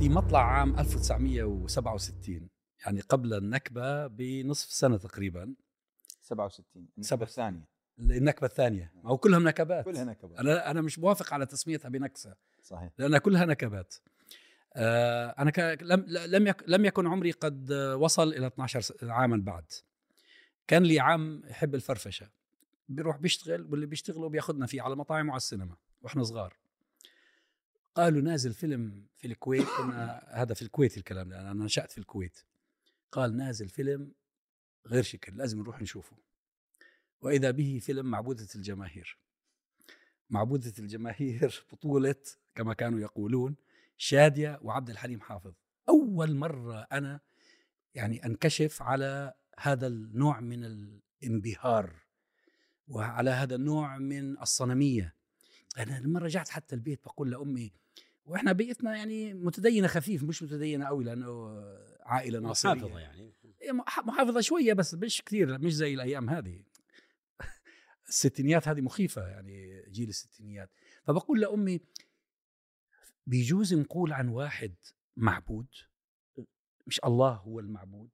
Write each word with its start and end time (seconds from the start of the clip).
في 0.00 0.08
مطلع 0.08 0.52
عام 0.52 0.78
1967 0.78 2.48
يعني 2.86 3.00
قبل 3.00 3.34
النكبة 3.34 4.06
بنصف 4.06 4.72
سنة 4.72 4.96
تقريبا. 4.96 5.54
67 6.20 6.88
سبعة. 7.00 7.26
الثانية. 7.26 7.68
النكبة 7.98 8.46
الثانية. 8.46 8.92
ما 9.04 9.10
هو 9.10 9.18
كلها 9.18 9.38
نكبات. 9.38 9.84
كلها 9.84 10.04
نكبة 10.04 10.40
أنا 10.40 10.70
أنا 10.70 10.80
مش 10.80 10.98
موافق 10.98 11.34
على 11.34 11.46
تسميتها 11.46 11.88
بنكسة. 11.88 12.34
صحيح. 12.62 12.90
لأنها 12.98 13.18
كلها 13.18 13.44
نكبات. 13.44 13.94
آه، 14.76 15.34
أنا 15.38 15.50
ك... 15.50 15.78
لم 15.82 16.04
لم 16.08 16.46
يك... 16.46 16.64
لم 16.66 16.84
يكن 16.84 17.06
عمري 17.06 17.30
قد 17.30 17.72
وصل 17.98 18.28
إلى 18.28 18.46
12 18.46 18.80
س- 18.80 18.92
عاما 19.02 19.36
بعد. 19.36 19.64
كان 20.66 20.82
لي 20.82 21.00
عم 21.00 21.42
يحب 21.46 21.74
الفرفشة. 21.74 22.30
بيروح 22.88 23.16
بيشتغل 23.16 23.62
واللي 23.70 23.86
بيشتغلوا 23.86 24.28
بياخذنا 24.28 24.66
فيه 24.66 24.82
على 24.82 24.92
المطاعم 24.92 25.28
وعلى 25.28 25.36
السينما 25.36 25.76
وإحنا 26.02 26.22
صغار. 26.22 26.56
قالوا 28.00 28.22
نازل 28.22 28.54
فيلم 28.54 29.06
في 29.16 29.26
الكويت 29.26 29.66
كنا 29.78 30.22
هذا 30.40 30.54
في 30.54 30.62
الكويت 30.62 30.96
الكلام 30.96 31.30
لأن 31.30 31.46
أنا 31.46 31.64
نشأت 31.64 31.90
في 31.90 31.98
الكويت. 31.98 32.38
قال 33.12 33.36
نازل 33.36 33.68
فيلم 33.68 34.12
غير 34.86 35.02
شكل 35.02 35.36
لازم 35.36 35.60
نروح 35.60 35.82
نشوفه. 35.82 36.16
وإذا 37.20 37.50
به 37.50 37.78
فيلم 37.82 38.06
معبودة 38.06 38.48
الجماهير. 38.54 39.18
معبودة 40.30 40.72
الجماهير 40.78 41.62
بطولة 41.72 42.14
كما 42.54 42.74
كانوا 42.74 43.00
يقولون 43.00 43.56
شادية 43.96 44.58
وعبد 44.62 44.90
الحليم 44.90 45.20
حافظ. 45.20 45.52
أول 45.88 46.36
مرة 46.36 46.80
أنا 46.80 47.20
يعني 47.94 48.26
أنكشف 48.26 48.82
على 48.82 49.34
هذا 49.58 49.86
النوع 49.86 50.40
من 50.40 50.64
الانبهار 50.64 51.96
وعلى 52.88 53.30
هذا 53.30 53.54
النوع 53.54 53.98
من 53.98 54.38
الصنمية. 54.38 55.14
أنا 55.78 56.00
لما 56.00 56.20
رجعت 56.20 56.48
حتى 56.48 56.74
البيت 56.74 57.04
بقول 57.04 57.30
لأمي 57.30 57.79
وإحنا 58.30 58.52
بيئتنا 58.52 58.96
يعني 58.96 59.34
متدينة 59.34 59.86
خفيف 59.88 60.22
مش 60.22 60.42
متدينة 60.42 60.84
قوي 60.86 61.04
لأنه 61.04 61.60
عائلة 62.02 62.38
ناصرية. 62.38 62.74
محافظة 62.74 62.98
يعني. 62.98 63.32
إيه، 63.62 63.72
مح- 63.72 64.06
محافظة 64.06 64.40
شوية 64.40 64.72
بس 64.72 64.94
مش 64.94 65.22
كثير 65.22 65.58
مش 65.58 65.74
زي 65.74 65.94
الأيام 65.94 66.30
هذه. 66.30 66.62
الستينيات 68.08 68.68
هذه 68.68 68.80
مخيفة 68.80 69.28
يعني 69.28 69.82
جيل 69.90 70.08
الستينيات. 70.08 70.70
فبقول 71.04 71.40
لأمي 71.40 71.80
بيجوز 73.26 73.74
نقول 73.74 74.12
عن 74.12 74.28
واحد 74.28 74.74
معبود 75.16 75.66
مش 76.86 77.00
الله 77.04 77.30
هو 77.32 77.60
المعبود 77.60 78.10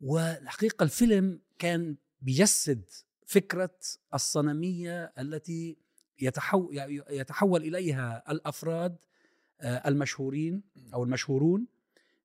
والحقيقة 0.00 0.82
الفيلم 0.84 1.40
كان 1.58 1.96
بيجسد 2.20 2.84
فكرة 3.26 3.78
الصنمية 4.14 5.04
التي 5.18 5.76
يتحول, 6.20 7.02
يتحول 7.10 7.62
إليها 7.62 8.22
الأفراد 8.30 8.96
آه، 9.60 9.88
المشهورين 9.88 10.62
أو 10.94 11.04
المشهورون 11.04 11.66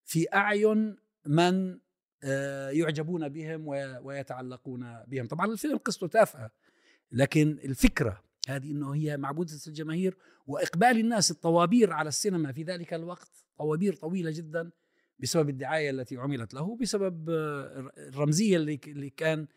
في 0.06 0.34
أعين 0.34 0.96
من 1.26 1.80
آه، 2.24 2.70
يعجبون 2.70 3.30
بهم 3.30 3.68
وي- 3.68 3.98
ويتعلقون 3.98 5.04
بهم. 5.08 5.28
طبعا 5.28 5.46
الفيلم 5.52 5.78
قصته 5.78 6.08
تافهة 6.08 6.52
لكن 7.12 7.60
الفكرة 7.64 8.24
هذه 8.50 8.72
أنه 8.72 8.96
هي 8.96 9.18
معبودة 9.18 9.54
الجماهير 9.68 10.18
وإقبال 10.48 11.00
الناس 11.00 11.32
الطوابير 11.32 11.94
على 11.94 12.08
السينما 12.10 12.52
في 12.52 12.64
ذلك 12.64 12.94
الوقت 12.94 13.32
طوابير 13.58 13.96
طويلة 13.96 14.32
جدا 14.32 14.72
بسبب 15.20 15.50
الدعاية 15.50 15.90
التي 15.90 16.18
عملت 16.18 16.54
له 16.54 16.76
بسبب 16.76 17.30
آه، 17.30 17.92
الرمزية 17.98 18.58
اللي 18.58 18.80
اللي 18.88 19.10
كان 19.10 19.48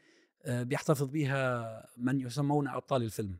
بيحتفظ 0.48 1.08
بها 1.10 1.86
من 1.96 2.20
يسمون 2.20 2.68
أبطال 2.68 3.02
الفيلم. 3.02 3.38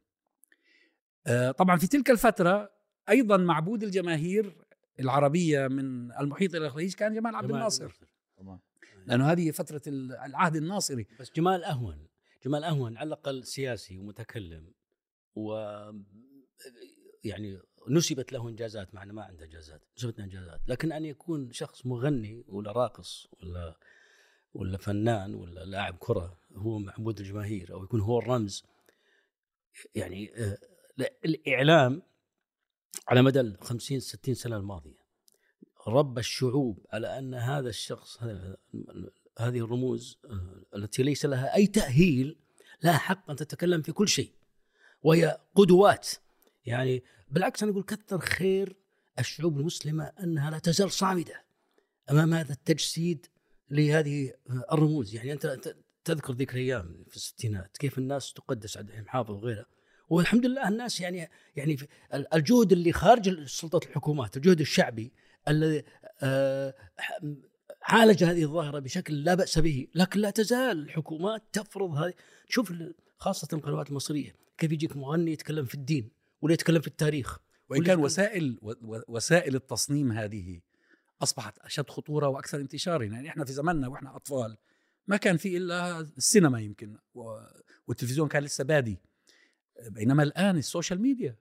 طبعا 1.58 1.76
في 1.78 1.86
تلك 1.86 2.10
الفترة 2.10 2.70
أيضا 3.08 3.36
معبود 3.36 3.82
الجماهير 3.82 4.56
العربية 5.00 5.68
من 5.68 6.12
المحيط 6.12 6.54
إلى 6.54 6.66
الخليج 6.66 6.94
كان 6.94 7.14
جمال 7.14 7.34
عبد 7.34 7.50
الناصر. 7.50 7.92
طبعا 8.36 8.58
لأنه 9.06 9.32
هذه 9.32 9.50
فترة 9.50 9.82
العهد 9.86 10.56
الناصري. 10.56 11.06
بس 11.20 11.32
جمال 11.36 11.64
أهون 11.64 12.06
جمال 12.44 12.64
أهون 12.64 12.96
على 12.96 13.06
الأقل 13.06 13.44
سياسي 13.44 13.98
ومتكلم 13.98 14.72
و 15.34 15.52
يعني 17.24 17.58
نسبت 17.88 18.32
له 18.32 18.48
إنجازات 18.48 18.94
مع 18.94 19.02
أنه 19.02 19.12
ما 19.12 19.22
عنده 19.22 19.44
إنجازات 19.44 19.82
نسبت 19.98 20.18
له 20.18 20.24
إنجازات. 20.24 20.60
لكن 20.66 20.92
أن 20.92 21.04
يكون 21.04 21.52
شخص 21.52 21.86
مغني 21.86 22.44
ولا 22.48 22.72
راقص 22.72 23.26
ولا 23.32 23.78
ولا 24.54 24.78
فنان 24.78 25.34
ولا 25.34 25.64
لاعب 25.64 25.96
كرة 25.98 26.38
هو 26.54 26.78
معبود 26.78 27.20
الجماهير 27.20 27.72
أو 27.72 27.84
يكون 27.84 28.00
هو 28.00 28.18
الرمز 28.18 28.64
يعني 29.94 30.34
آه، 30.36 30.58
الإعلام 31.24 32.02
على 33.08 33.22
مدى 33.22 33.40
ال 33.40 33.56
50 33.60 34.00
60 34.00 34.34
سنة 34.34 34.56
الماضية 34.56 35.04
رب 35.86 36.18
الشعوب 36.18 36.86
على 36.92 37.18
أن 37.18 37.34
هذا 37.34 37.68
الشخص 37.68 38.22
هذه 39.38 39.58
الرموز 39.58 40.18
آه، 40.24 40.76
التي 40.76 41.02
ليس 41.02 41.26
لها 41.26 41.54
أي 41.54 41.66
تأهيل 41.66 42.38
لها 42.82 42.98
حق 42.98 43.30
أن 43.30 43.36
تتكلم 43.36 43.82
في 43.82 43.92
كل 43.92 44.08
شيء 44.08 44.32
وهي 45.02 45.40
قدوات. 45.54 46.08
يعني 46.66 47.02
بالعكس 47.28 47.62
أنا 47.62 47.72
أقول 47.72 47.82
كثر 47.82 48.18
خير 48.18 48.76
الشعوب 49.18 49.58
المسلمة 49.58 50.04
أنها 50.04 50.50
لا 50.50 50.58
تزال 50.58 50.92
صامدة 50.92 51.44
أمام 52.10 52.34
هذا 52.34 52.52
التجسيد 52.52 53.26
لهذه 53.70 54.32
الرموز. 54.72 55.14
يعني 55.14 55.32
أنت 55.32 55.74
تذكر 56.04 56.32
ذيك 56.32 56.52
الأيام 56.52 57.04
في 57.08 57.16
الستينات 57.16 57.76
كيف 57.76 57.98
الناس 57.98 58.32
تقدس 58.32 58.76
عبد 58.76 58.88
الحليم 58.88 59.08
حافظ 59.08 59.30
وغيره 59.30 59.66
والحمد 60.08 60.46
لله 60.46 60.68
الناس 60.68 61.00
يعني 61.00 61.30
يعني 61.56 61.76
الجهد 62.34 62.72
اللي 62.72 62.92
خارج 62.92 63.46
سلطه 63.46 63.88
الحكومات 63.88 64.36
الجهد 64.36 64.60
الشعبي 64.60 65.12
الذي 65.48 65.84
آه، 66.22 66.74
عالج 67.82 68.24
هذه 68.24 68.42
الظاهرة 68.42 68.78
بشكل 68.78 69.24
لا 69.24 69.34
بأس 69.34 69.58
به 69.58 69.86
لكن 69.94 70.20
لا 70.20 70.30
تزال 70.30 70.78
الحكومات 70.78 71.42
تفرض 71.52 71.90
هذه. 71.90 72.12
شوف 72.48 72.72
خاصة 73.18 73.48
القنوات 73.52 73.88
المصرية 73.88 74.36
كيف 74.58 74.72
يجيك 74.72 74.96
مغني 74.96 75.32
يتكلم 75.32 75.64
في 75.64 75.74
الدين 75.74 76.10
ولا 76.42 76.52
يتكلم 76.52 76.80
في 76.80 76.86
التاريخ 76.86 77.38
وإن 77.68 77.82
كان 77.82 77.98
وسائل 77.98 78.58
وسائل 79.08 79.54
التصنيم 79.54 80.12
هذه 80.12 80.60
أصبحت 81.22 81.58
أشد 81.58 81.90
خطورة 81.90 82.28
وأكثر 82.28 82.60
انتشارا. 82.60 83.04
يعني 83.04 83.28
إحنا 83.28 83.44
في 83.44 83.52
زماننا 83.52 83.88
وإحنا 83.88 84.16
أطفال 84.16 84.56
ما 85.06 85.16
كان 85.16 85.36
في 85.36 85.56
إلا 85.56 86.00
السينما 86.00 86.60
يمكن 86.60 86.96
والتلفزيون 87.86 88.28
كان 88.28 88.42
لسه 88.42 88.64
بادي. 88.64 89.00
بينما 89.90 90.22
الآن 90.22 90.56
ال 90.56 90.62
social 90.62 91.00
media. 91.00 91.36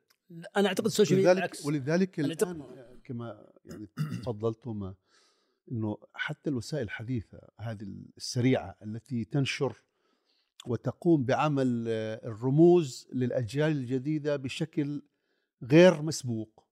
أنا 0.58 0.68
أعتقد 0.68 0.86
ال 0.86 0.91
social 0.91 1.18
media 1.18 1.32
ولذلك 1.32 1.42
بالعكس 1.42 1.66
ولذلك 1.66 2.20
الآن 2.20 2.64
كما 3.04 3.48
يعني 3.66 3.88
تفضلتم 3.96 4.94
إنه 5.72 5.98
حتى 6.14 6.50
الوسائل 6.50 6.84
الحديثة 6.84 7.40
هذه 7.60 7.82
السريعة 8.18 8.76
التي 8.84 9.26
تنشر 9.26 9.84
وتقوم 10.66 11.26
بعمل 11.26 11.86
آه، 11.88 12.28
الرموز 12.28 13.08
للأجيال 13.14 13.72
الجديدة 13.72 14.36
بشكل 14.36 15.02
غير 15.64 16.02
مسبوق 16.02 16.64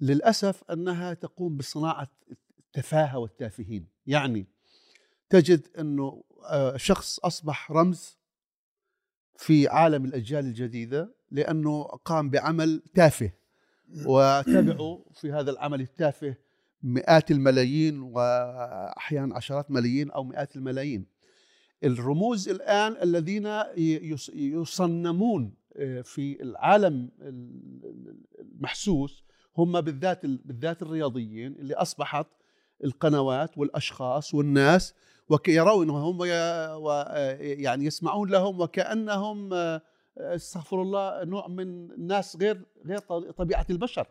للأسف 0.00 0.64
أنها 0.70 1.14
تقوم 1.14 1.56
بصناعة 1.56 2.10
التفاهة 2.58 3.18
والتافهين. 3.18 3.88
يعني 4.06 4.46
تجد 5.30 5.68
إنه 5.78 6.24
آه، 6.44 6.76
شخص 6.76 7.18
أصبح 7.18 7.72
رمز 7.72 8.19
في 9.40 9.68
عالم 9.68 10.04
الأجيال 10.04 10.44
الجديدة 10.44 11.14
لأنه 11.30 11.82
قام 11.84 12.30
بعمل 12.30 12.82
تافه 12.94 13.30
وتابعوا 14.06 14.98
في 15.14 15.32
هذا 15.32 15.50
العمل 15.50 15.80
التافه 15.80 16.34
مئات 16.82 17.30
الملايين 17.30 18.00
واحيانا 18.00 19.34
عشرات 19.36 19.70
ملايين 19.70 20.10
أو 20.10 20.24
مئات 20.24 20.56
الملايين. 20.56 21.06
الرموز 21.84 22.48
الآن 22.48 22.96
الذين 23.02 23.46
يصنمون 24.34 25.54
آه، 25.76 26.00
في 26.00 26.42
العالم 26.42 27.10
ال- 27.20 28.16
المحسوس 28.40 29.24
هم 29.58 29.80
بالذات 29.80 30.26
بالذات 30.26 30.82
الرياضيين 30.82 31.52
اللي 31.52 31.74
أصبحت 31.74 32.26
القنوات 32.84 33.58
والأشخاص 33.58 34.34
والناس 34.34 34.94
ويرون 35.28 35.90
هم 35.90 36.24
يعني 37.40 37.84
يسمعون 37.84 38.30
لهم 38.30 38.60
وكأنهم 38.60 39.54
آه، 39.54 39.82
استغفر 40.18 40.82
الله 40.82 41.24
نوع 41.24 41.48
من 41.48 41.90
الناس 41.90 42.36
غير 42.36 42.64
غير 42.86 42.98
طبيعة 43.30 43.66
البشر. 43.70 44.06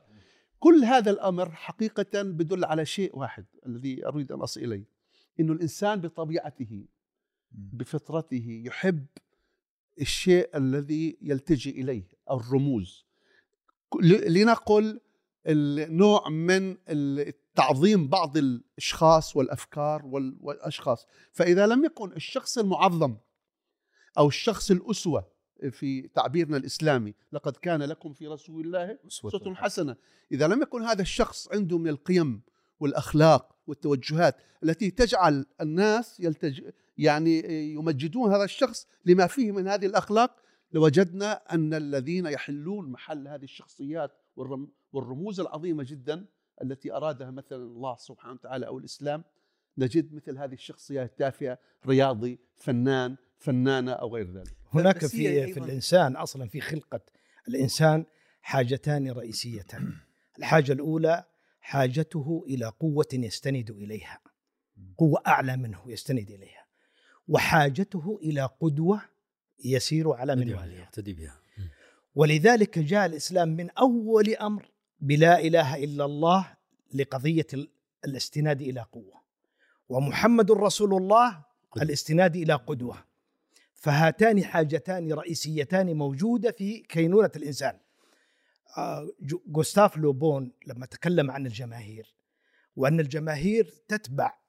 كل 0.60 0.84
هذا 0.84 1.12
الأمر 1.12 1.52
حقيقة 1.52 2.22
بدل 2.22 2.66
على 2.66 2.86
شيء 2.86 3.18
واحد 3.20 3.46
الذي 3.66 4.08
أريد 4.08 4.32
أن 4.32 4.40
أصل 4.40 4.62
إليه 4.62 4.84
إنه 5.40 5.54
الإنسان 5.54 6.02
بطبيعته 6.02 6.86
بفطرته 7.52 8.62
يحب 8.66 9.06
الشيء 10.02 10.58
الذي 10.58 11.18
يلتجئ 11.22 11.82
إليه 11.82 12.04
الرموز. 12.32 13.06
لنقل 14.02 15.00
النوع 15.48 16.30
من 16.30 16.78
تعظيم 17.60 18.08
بعض 18.08 18.38
الأشخاص 18.38 19.36
والأفكار 19.36 20.06
وال- 20.06 20.38
والأشخاص. 20.42 21.08
فإذا 21.32 21.68
لم 21.68 21.86
يكن 21.86 22.12
الشخص 22.12 22.58
المعظم 22.58 23.16
أو 24.18 24.28
الشخص 24.28 24.72
الأسوة 24.72 25.28
في 25.72 26.02
تعبيرنا 26.08 26.58
الإسلامي 26.58 27.14
لقد 27.32 27.58
كان 27.58 27.84
لكم 27.84 28.14
في 28.14 28.28
رسول 28.28 28.66
الله 28.66 28.98
أسوة 29.08 29.32
حسنة. 29.56 29.96
إذا 30.32 30.48
لم 30.48 30.62
يكن 30.62 30.82
هذا 30.82 31.02
الشخص 31.02 31.48
عنده 31.52 31.78
من 31.78 31.88
القيم 31.88 32.42
والأخلاق 32.80 33.56
والتوجهات 33.68 34.36
التي 34.64 34.92
تجعل 34.92 35.46
الناس 35.62 36.20
يلتج 36.20 36.62
يعني 36.98 37.40
يمجدون 37.74 38.34
هذا 38.34 38.44
الشخص 38.44 38.88
لما 39.06 39.28
فيه 39.28 39.52
من 39.52 39.68
هذه 39.68 39.86
الأخلاق 39.86 40.36
لوجدنا 40.72 41.32
أن 41.54 41.74
الذين 41.74 42.26
يحلون 42.26 42.90
محل 42.92 43.28
هذه 43.28 43.44
الشخصيات 43.44 44.12
والرموز 44.94 45.40
العظيمة 45.40 45.84
جدا 45.84 46.26
التي 46.64 46.94
أرادها 46.94 47.32
مثلا 47.32 47.64
الله 47.64 47.96
سبحانه 47.96 48.34
وتعالى 48.34 48.68
أو 48.68 48.80
الإسلام 48.80 49.24
نجد 49.78 50.14
مثل 50.14 50.38
هذه 50.38 50.54
الشخصيات 50.54 51.10
التافهة 51.10 51.58
رياضي 51.88 52.40
فنان 52.58 53.16
فنانة 53.38 53.92
أو 53.92 54.16
غير 54.16 54.32
ذلك. 54.32 54.56
هناك 54.74 54.98
في 55.06 55.54
في 55.54 55.60
الإنسان 55.60 56.16
أصلا 56.16 56.48
في 56.48 56.62
خلقة 56.62 57.02
الإنسان 57.48 58.06
حاجتان 58.42 59.12
رئيسيتان. 59.12 59.94
الحاجة 60.40 60.72
الأولى 60.72 61.24
حاجته 61.62 62.46
إلى 62.48 62.66
قوة 62.66 63.08
يستند 63.14 63.70
إليها. 63.70 64.20
قوة 64.98 65.22
أعلى 65.28 65.58
منه 65.58 65.92
يستند 65.92 66.32
إليها. 66.32 66.66
وحاجته 67.28 68.20
إلى 68.24 68.50
قدوة 68.62 69.02
يسير 69.66 70.12
على 70.12 70.36
منوالها. 70.36 70.80
يقتدي 70.80 71.14
بها. 71.14 71.40
ولذلك 72.16 72.80
جاء 72.80 73.06
الإسلام 73.06 73.50
من 73.50 73.70
أول 73.70 74.36
أمر 74.36 74.69
بلا 75.02 75.40
إله 75.40 75.84
إلا 75.84 76.06
الله 76.06 76.58
لقضية 76.94 77.48
الاستناد 78.06 78.62
إلى 78.62 78.82
قوة. 78.82 79.22
ومحمد 79.90 80.52
رسول 80.52 80.94
الله 80.94 81.44
الاستناد 81.82 82.36
إلى 82.36 82.54
قدوة. 82.54 83.04
فهاتان 83.74 84.44
حاجتان 84.44 85.14
رئيسيتان 85.14 85.94
موجودة 85.94 86.52
في 86.52 86.80
كينونة 86.80 87.32
الإنسان. 87.36 87.80
آه، 88.78 89.10
جوستاف 89.48 89.98
لوبون 89.98 90.52
لما 90.68 90.86
تكلم 90.86 91.32
عن 91.32 91.46
الجماهير 91.46 92.14
وأن 92.76 93.00
الجماهير 93.00 93.74
تتبع 93.88 94.40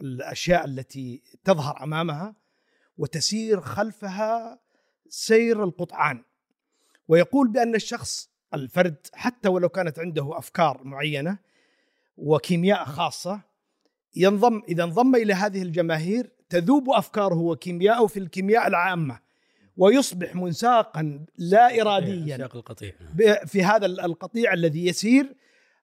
الأشياء 0.00 0.64
التي 0.64 1.22
تظهر 1.44 1.82
أمامها 1.84 2.34
وتسير 2.98 3.60
خلفها 3.60 4.60
سير 5.08 5.64
القطعان. 5.64 6.24
ويقول 7.08 7.48
بأن 7.48 7.74
الشخص 7.74 8.33
الفرد 8.54 8.96
حتى 9.12 9.48
ولو 9.48 9.68
كانت 9.68 9.98
عنده 9.98 10.38
أفكار 10.38 10.80
معينة 10.84 11.38
وكيمياء 12.16 12.84
خاصة 12.84 13.40
ينضم 14.16 14.62
إذا 14.68 14.84
انضم 14.84 15.14
إلى 15.14 15.32
هذه 15.32 15.62
الجماهير 15.62 16.30
تذوب 16.48 16.90
أفكاره 16.90 17.38
وكيمياءه 17.38 18.06
في 18.06 18.18
الكيمياء 18.18 18.66
العامة 18.66 19.18
ويصبح 19.76 20.34
منساقا 20.34 21.24
لا 21.38 21.80
اراديا 21.80 22.48
في 23.46 23.62
هذا 23.62 23.86
القطيع 23.86 24.52
الذي 24.52 24.86
يسير 24.86 25.34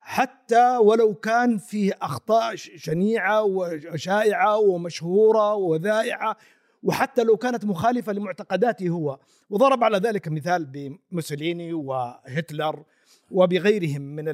حتى 0.02 0.78
ولو 0.78 1.14
كان 1.14 1.58
فيه 1.58 1.94
أخطاء 2.02 2.56
شنيعة 2.56 3.44
وشائعة 3.44 4.58
ومشهورة 4.58 5.54
وذائعة 5.54 6.38
وحتى 6.84 7.24
لو 7.24 7.38
كانت 7.38 7.66
مخالفة 7.66 8.14
لمعتقداته 8.14 8.90
هو 8.90 9.20
وضرب 9.50 9.84
على 9.84 9.98
ذلك 9.98 10.28
مثال 10.28 10.66
بموسوليني 10.66 11.74
وهتلر 11.74 12.84
وبغيرهم 13.32 14.02
من 14.02 14.30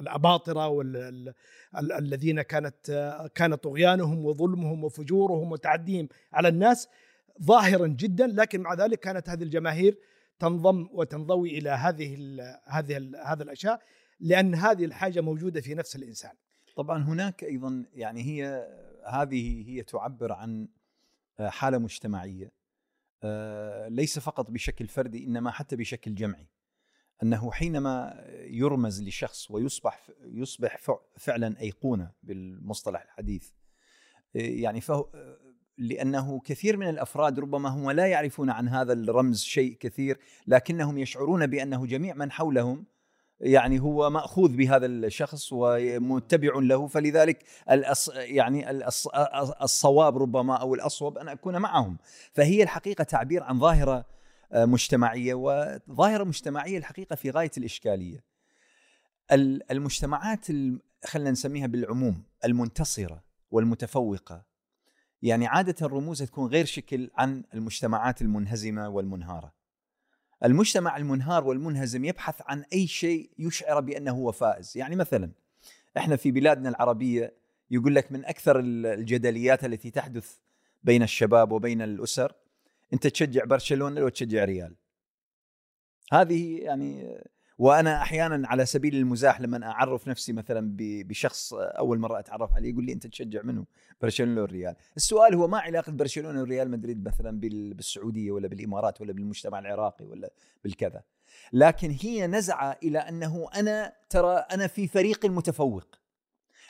الأباطرة 0.00 0.82
الذين 1.74 2.42
كانت 2.42 2.76
كان 3.34 3.54
طغيانهم 3.54 4.24
وظلمهم 4.24 4.84
وفجورهم 4.84 5.52
وتعديهم 5.52 6.08
على 6.32 6.48
الناس 6.48 6.88
ظاهرا 7.42 7.86
جدا 7.86 8.26
لكن 8.26 8.60
مع 8.60 8.74
ذلك 8.74 9.00
كانت 9.00 9.28
هذه 9.28 9.42
الجماهير 9.42 9.98
تنضم 10.38 10.88
وتنضوي 10.92 11.58
إلى 11.58 11.70
هذه 11.70 12.14
ال 12.14 12.56
هذه 12.64 12.96
ال 12.96 13.16
هذه 13.16 13.42
الأشياء 13.42 13.82
لأن 14.20 14.54
هذه 14.54 14.84
الحاجة 14.84 15.20
موجودة 15.20 15.60
في 15.60 15.74
نفس 15.74 15.96
الإنسان. 15.96 16.32
طبعا 16.76 17.04
هناك 17.04 17.44
أيضا 17.44 17.84
يعني 17.94 18.22
هي 18.22 18.68
هذه 19.06 19.64
هي 19.68 19.82
تعبر 19.82 20.32
عن 20.32 20.68
حالة 21.50 21.78
مجتمعية 21.78 22.52
آه، 23.22 23.88
ليس 23.88 24.18
فقط 24.18 24.50
بشكل 24.50 24.88
فردي 24.88 25.24
إنما 25.24 25.50
حتى 25.50 25.76
بشكل 25.76 26.14
جمعي. 26.14 26.48
أنه 27.22 27.50
حينما 27.52 28.24
يرمز 28.38 29.02
لشخص 29.02 29.50
ويصبح 29.50 30.10
يصبح 30.24 30.78
فعلا 31.18 31.60
أيقونة 31.60 32.12
بالمصطلح 32.22 33.02
الحديث 33.02 33.50
يعني 34.34 34.80
فهو 34.80 35.08
لأنه 35.78 36.40
كثير 36.40 36.76
من 36.76 36.88
الأفراد 36.88 37.40
ربما 37.40 37.68
هم 37.68 37.90
لا 37.90 38.06
يعرفون 38.06 38.50
عن 38.50 38.68
هذا 38.68 38.92
الرمز 38.92 39.42
شيء 39.42 39.76
كثير 39.80 40.18
لكنهم 40.46 40.98
يشعرون 40.98 41.46
بأنه 41.46 41.86
جميع 41.86 42.14
من 42.14 42.32
حولهم 42.32 42.86
يعني 43.42 43.80
هو 43.80 44.10
مأخوذ 44.10 44.56
بهذا 44.56 44.86
الشخص 44.86 45.48
ومتبع 45.52 46.52
له 46.54 46.86
فلذلك 46.86 47.44
الأص 47.70 48.08
يعني 48.14 48.70
الأص 48.70 49.08
الصواب 49.62 50.18
ربما 50.18 50.56
أو 50.56 50.74
الأصوب 50.74 51.18
أن 51.18 51.28
أكون 51.28 51.58
معهم 51.58 51.96
فهي 52.32 52.62
الحقيقة 52.62 53.04
تعبير 53.04 53.42
عن 53.42 53.58
ظاهرة 53.58 54.04
مجتمعية 54.54 55.34
وظاهرة 55.34 56.24
مجتمعية 56.24 56.78
الحقيقة 56.78 57.16
في 57.16 57.30
غاية 57.30 57.50
الإشكالية. 57.58 58.24
المجتمعات 59.70 60.46
خلينا 61.04 61.30
نسميها 61.30 61.66
بالعموم 61.66 62.22
المنتصرة 62.44 63.22
والمتفوقة 63.50 64.44
يعني 65.22 65.46
عادة 65.46 65.86
رموزها 65.86 66.26
تكون 66.26 66.50
غير 66.50 66.64
شكل 66.64 67.10
عن 67.16 67.44
المجتمعات 67.54 68.22
المنهزمة 68.22 68.88
والمنهارة. 68.88 69.52
المجتمع 70.44 70.96
المنهار 70.96 71.44
والمنهزم 71.44 72.04
يبحث 72.04 72.42
عن 72.46 72.64
أي 72.72 72.86
شيء 72.86 73.30
يشعر 73.38 73.80
بأنه 73.80 74.12
هو 74.12 74.32
فائز، 74.32 74.76
يعني 74.76 74.96
مثلا 74.96 75.30
إحنا 75.96 76.16
في 76.16 76.30
بلادنا 76.30 76.68
العربية 76.68 77.34
يقول 77.70 77.94
لك 77.94 78.12
من 78.12 78.24
أكثر 78.24 78.60
الجدليات 78.60 79.64
التي 79.64 79.90
تحدث 79.90 80.36
بين 80.84 81.02
الشباب 81.02 81.52
وبين 81.52 81.82
الأسر 81.82 82.32
أنت 82.92 83.06
تشجع 83.06 83.44
برشلونة 83.44 84.00
لو 84.00 84.08
تشجع 84.08 84.44
ريال؟ 84.44 84.74
هذه 86.12 86.58
يعني 86.58 87.18
وأنا 87.62 88.02
أحيانا 88.02 88.48
على 88.48 88.66
سبيل 88.66 88.96
المزاح 88.96 89.40
لما 89.40 89.66
أعرف 89.66 90.08
نفسي 90.08 90.32
مثلا 90.32 90.76
بشخص 90.78 91.52
أول 91.54 91.98
مرة 91.98 92.18
أتعرف 92.18 92.52
عليه 92.52 92.70
يقول 92.70 92.84
لي 92.84 92.92
أنت 92.92 93.06
تشجع 93.06 93.42
منه؟ 93.42 93.64
برشلونة 94.00 94.42
والريال 94.42 94.76
السؤال 94.96 95.34
هو 95.34 95.48
ما 95.48 95.58
علاقة 95.58 95.92
برشلونة 95.92 96.40
والريال 96.40 96.70
مدريد 96.70 97.08
مثلا 97.08 97.40
بالسعودية 97.40 98.32
ولا 98.32 98.48
بالإمارات 98.48 99.00
ولا 99.00 99.12
بالمجتمع 99.12 99.58
العراقي 99.58 100.04
ولا 100.04 100.32
بالكذا. 100.64 101.02
لكن 101.52 101.96
هي 102.00 102.26
نزعة 102.26 102.78
إلى 102.82 102.98
أنه 102.98 103.48
أنا 103.54 103.92
ترى 104.10 104.34
أنا 104.36 104.66
في 104.66 104.88
فريق 104.88 105.26
متفوق. 105.26 105.94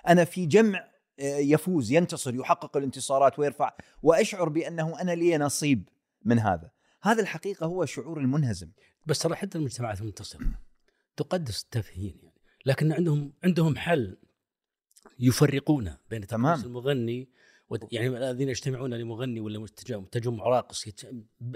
أنا 0.09 0.25
في 0.25 0.47
جمع 0.47 0.89
آه، 1.21 1.39
يفوز 1.39 1.93
ينتصر 1.93 2.35
يحقق 2.35 2.77
الانتصارات 2.77 3.39
ويرفع 3.39 3.73
وأشعر 4.03 4.49
بأنه 4.49 5.01
أنا 5.01 5.13
لي 5.13 5.39
نصيب 5.39 5.89
من 6.25 6.39
هذا. 6.39 6.71
هذا 7.03 7.23
الحقيقة 7.23 7.67
هو 7.67 7.85
شعور 7.85 8.21
المنهزم. 8.21 8.69
بس 9.07 9.19
ترى 9.19 9.35
حتى 9.35 9.59
المجتمعات 9.59 10.01
المنتصره 10.01 10.41
تقدس 11.17 11.63
التافهين 11.63 12.19
يعني. 12.23 12.41
لكن 12.67 12.93
عندهم 12.93 13.33
عندهم 13.45 13.77
حل 13.77 14.17
يفرقون 15.19 15.97
بين 16.11 16.27
تمام. 16.27 16.61
المغني 16.61 17.29
يعني 17.93 18.09
الذين 18.09 18.49
يجتمعون 18.49 18.95
لمغني 18.95 19.41
ولا 19.41 19.67
تجمع 20.11 20.45
راقص 20.45 20.89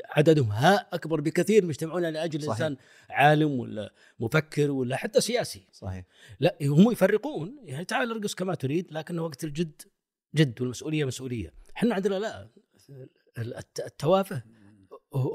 عددهم 0.04 0.50
ها 0.50 0.88
أكبر 0.92 1.20
بكثير 1.20 1.64
يجتمعون 1.64 2.02
لأجل 2.02 2.42
صحيح. 2.42 2.50
إنسان 2.50 2.76
عالم 3.10 3.60
ولا 3.60 3.92
مفكر 4.20 4.70
ولا 4.70 4.96
حتى 4.96 5.20
سياسي. 5.20 5.66
صحيح. 5.72 6.04
لا 6.40 6.56
هم 6.62 6.92
يفرقون. 6.92 7.56
يعني 7.62 7.84
تعال 7.84 8.10
ارقص 8.10 8.34
كما 8.34 8.54
تريد 8.54 8.92
لكن 8.92 9.18
وقت 9.18 9.44
الجد 9.44 9.82
جد 10.34 10.60
والمسؤولية 10.60 11.04
مسؤولية. 11.04 11.52
إحنا 11.76 11.94
عندنا 11.94 12.14
لا 12.14 12.48
التوافه. 13.78 14.42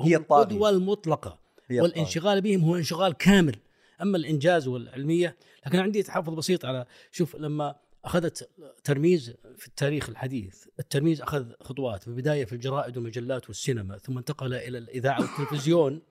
هي 0.01 0.15
القدوة 0.15 0.69
المطلقة. 0.69 1.39
هي 1.67 1.81
والانشغال 1.81 2.41
بهم 2.41 2.61
هو 2.61 2.75
انشغال 2.75 3.13
كامل. 3.13 3.55
أما 4.01 4.17
الإنجاز 4.17 4.67
والعلمية 4.67 5.37
لكن 5.65 5.79
عندي 5.79 6.03
تحفظ 6.03 6.33
بسيط 6.33 6.65
على 6.65 6.85
شوف 7.11 7.35
لما 7.35 7.75
أخذت 8.05 8.49
ترميز 8.83 9.33
في 9.57 9.67
التاريخ 9.67 10.09
الحديث 10.09 10.65
الترميز 10.79 11.21
أخذ 11.21 11.51
خطوات 11.61 12.09
ببدايه 12.09 12.45
في 12.45 12.53
الجرائد 12.53 12.97
والمجلات 12.97 13.47
والسينما 13.47 13.97
ثم 13.97 14.17
انتقل 14.17 14.53
إلى 14.53 14.77
الإذاعة 14.77 15.21
والتلفزيون 15.21 16.01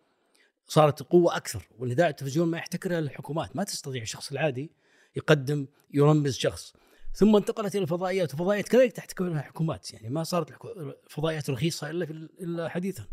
صارت 0.66 1.02
قوه 1.02 1.36
أكثر 1.36 1.68
والإذاعة 1.78 2.08
والتلفزيون 2.08 2.48
ما 2.48 2.58
يحتكرها 2.58 2.98
الحكومات 2.98 3.56
ما 3.56 3.64
تستطيع 3.64 4.02
الشخص 4.02 4.32
العادي 4.32 4.70
يقدم 5.16 5.66
يرمز 5.94 6.36
شخص. 6.36 6.74
ثم 7.14 7.36
انتقلت 7.36 7.74
إلى 7.74 7.82
الفضائيات 7.82 8.32
الفضائيات 8.32 8.68
كذلك 8.68 8.92
تحتكرها 8.92 9.40
الحكومات 9.40 9.92
يعني 9.94 10.08
ما 10.08 10.24
صارت 10.24 10.66
الفضائيات 11.06 11.50
رخيصة 11.50 11.90
إلا 11.90 12.06
في 12.06 12.12
إلا 12.12 12.68
حديثا. 12.68 13.04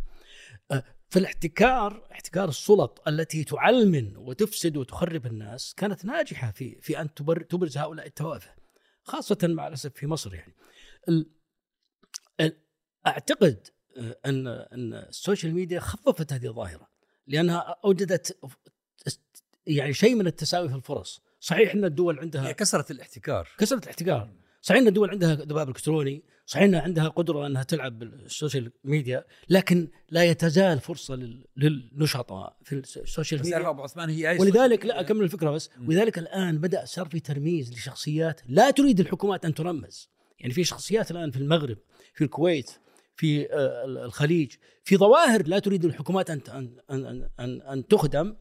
أه، 0.71 0.83
فالاحتكار 1.09 2.07
احتكار 2.11 2.49
السلط 2.49 3.03
التي 3.07 3.43
تعلمن 3.43 4.17
وتفسد 4.17 4.77
وتخرب 4.77 5.25
الناس 5.25 5.73
كانت 5.73 6.05
ناجحة 6.05 6.51
في 6.51 6.81
في 6.81 7.01
أن 7.01 7.13
تبرز 7.49 7.77
هؤلاء 7.77 8.07
التوافه 8.07 8.55
خاصة 9.03 9.37
مع 9.43 9.67
الأسف 9.67 9.93
في 9.93 10.07
مصر 10.07 10.33
يعني. 10.35 10.55
أعتقد 13.07 13.67
آه، 13.97 14.19
أن 14.25 14.47
أن 14.47 14.93
ال 14.93 15.02
social 15.02 15.53
media 15.53 15.79
خففت 15.79 16.33
هذه 16.33 16.47
الظاهرة 16.47 16.87
لأنها 17.27 17.75
أوجدت 17.85 18.37
يعني 19.67 19.93
شيء 19.93 20.15
من 20.15 20.27
التساوي 20.27 20.69
في 20.69 20.75
الفرص. 20.75 21.21
صحيح 21.39 21.73
إن 21.73 21.85
الدول 21.85 22.19
عندها 22.19 22.47
هي 22.47 22.53
كسرت 22.53 22.91
الاحتكار. 22.91 23.49
كسرت 23.57 23.83
الاحتكار. 23.83 24.29
صحيح 24.67 24.81
إن 24.81 24.87
الدول 24.87 25.09
عندها 25.09 25.35
ذباب 25.35 25.69
إلكتروني 25.69 26.23
صحيح 26.45 26.63
ان 26.63 26.75
عندها 26.75 27.07
قدرة 27.07 27.47
إنها 27.47 27.63
تلعب 27.63 27.99
بال 27.99 28.17
social 28.17 28.71
media 28.83 29.25
لكن 29.49 29.87
لا 30.09 30.23
تزال 30.23 30.79
فرصة 30.79 31.15
لل- 31.15 31.45
للنشطاء 31.57 32.57
في 32.63 32.73
ال 32.75 32.84
social 32.84 33.41
media 33.41 33.69
ابو 33.69 33.81
عثمان 33.81 34.09
هي 34.09 34.37
ولذلك 34.39 34.85
لا. 34.85 34.99
أكمل 34.99 35.21
الفكرة 35.23 35.51
بس. 35.51 35.69
ولذلك 35.87 36.17
الآن 36.17 36.57
بدأ 36.57 36.85
صار 36.85 37.05
في 37.09 37.19
ترميز 37.19 37.73
لشخصيات 37.73 38.41
لا 38.47 38.71
تريد 38.71 38.99
الحكومات 38.99 39.45
أن 39.45 39.53
ترمز 39.53 40.09
يعني 40.39 40.53
في 40.53 40.63
شخصيات 40.63 41.11
الآن 41.11 41.31
في 41.31 41.37
المغرب 41.37 41.77
في 42.13 42.23
الكويت 42.23 42.71
في 43.15 43.53
آه، 43.53 43.85
الخليج 43.85 44.51
في 44.83 44.97
ظواهر 44.97 45.47
لا 45.47 45.59
تريد 45.59 45.85
الحكومات 45.85 46.29
أن 46.29 46.41
ان 46.49 46.69
ان 46.91 47.29
ان, 47.39 47.61
أن 47.61 47.87
تخدم 47.87 48.35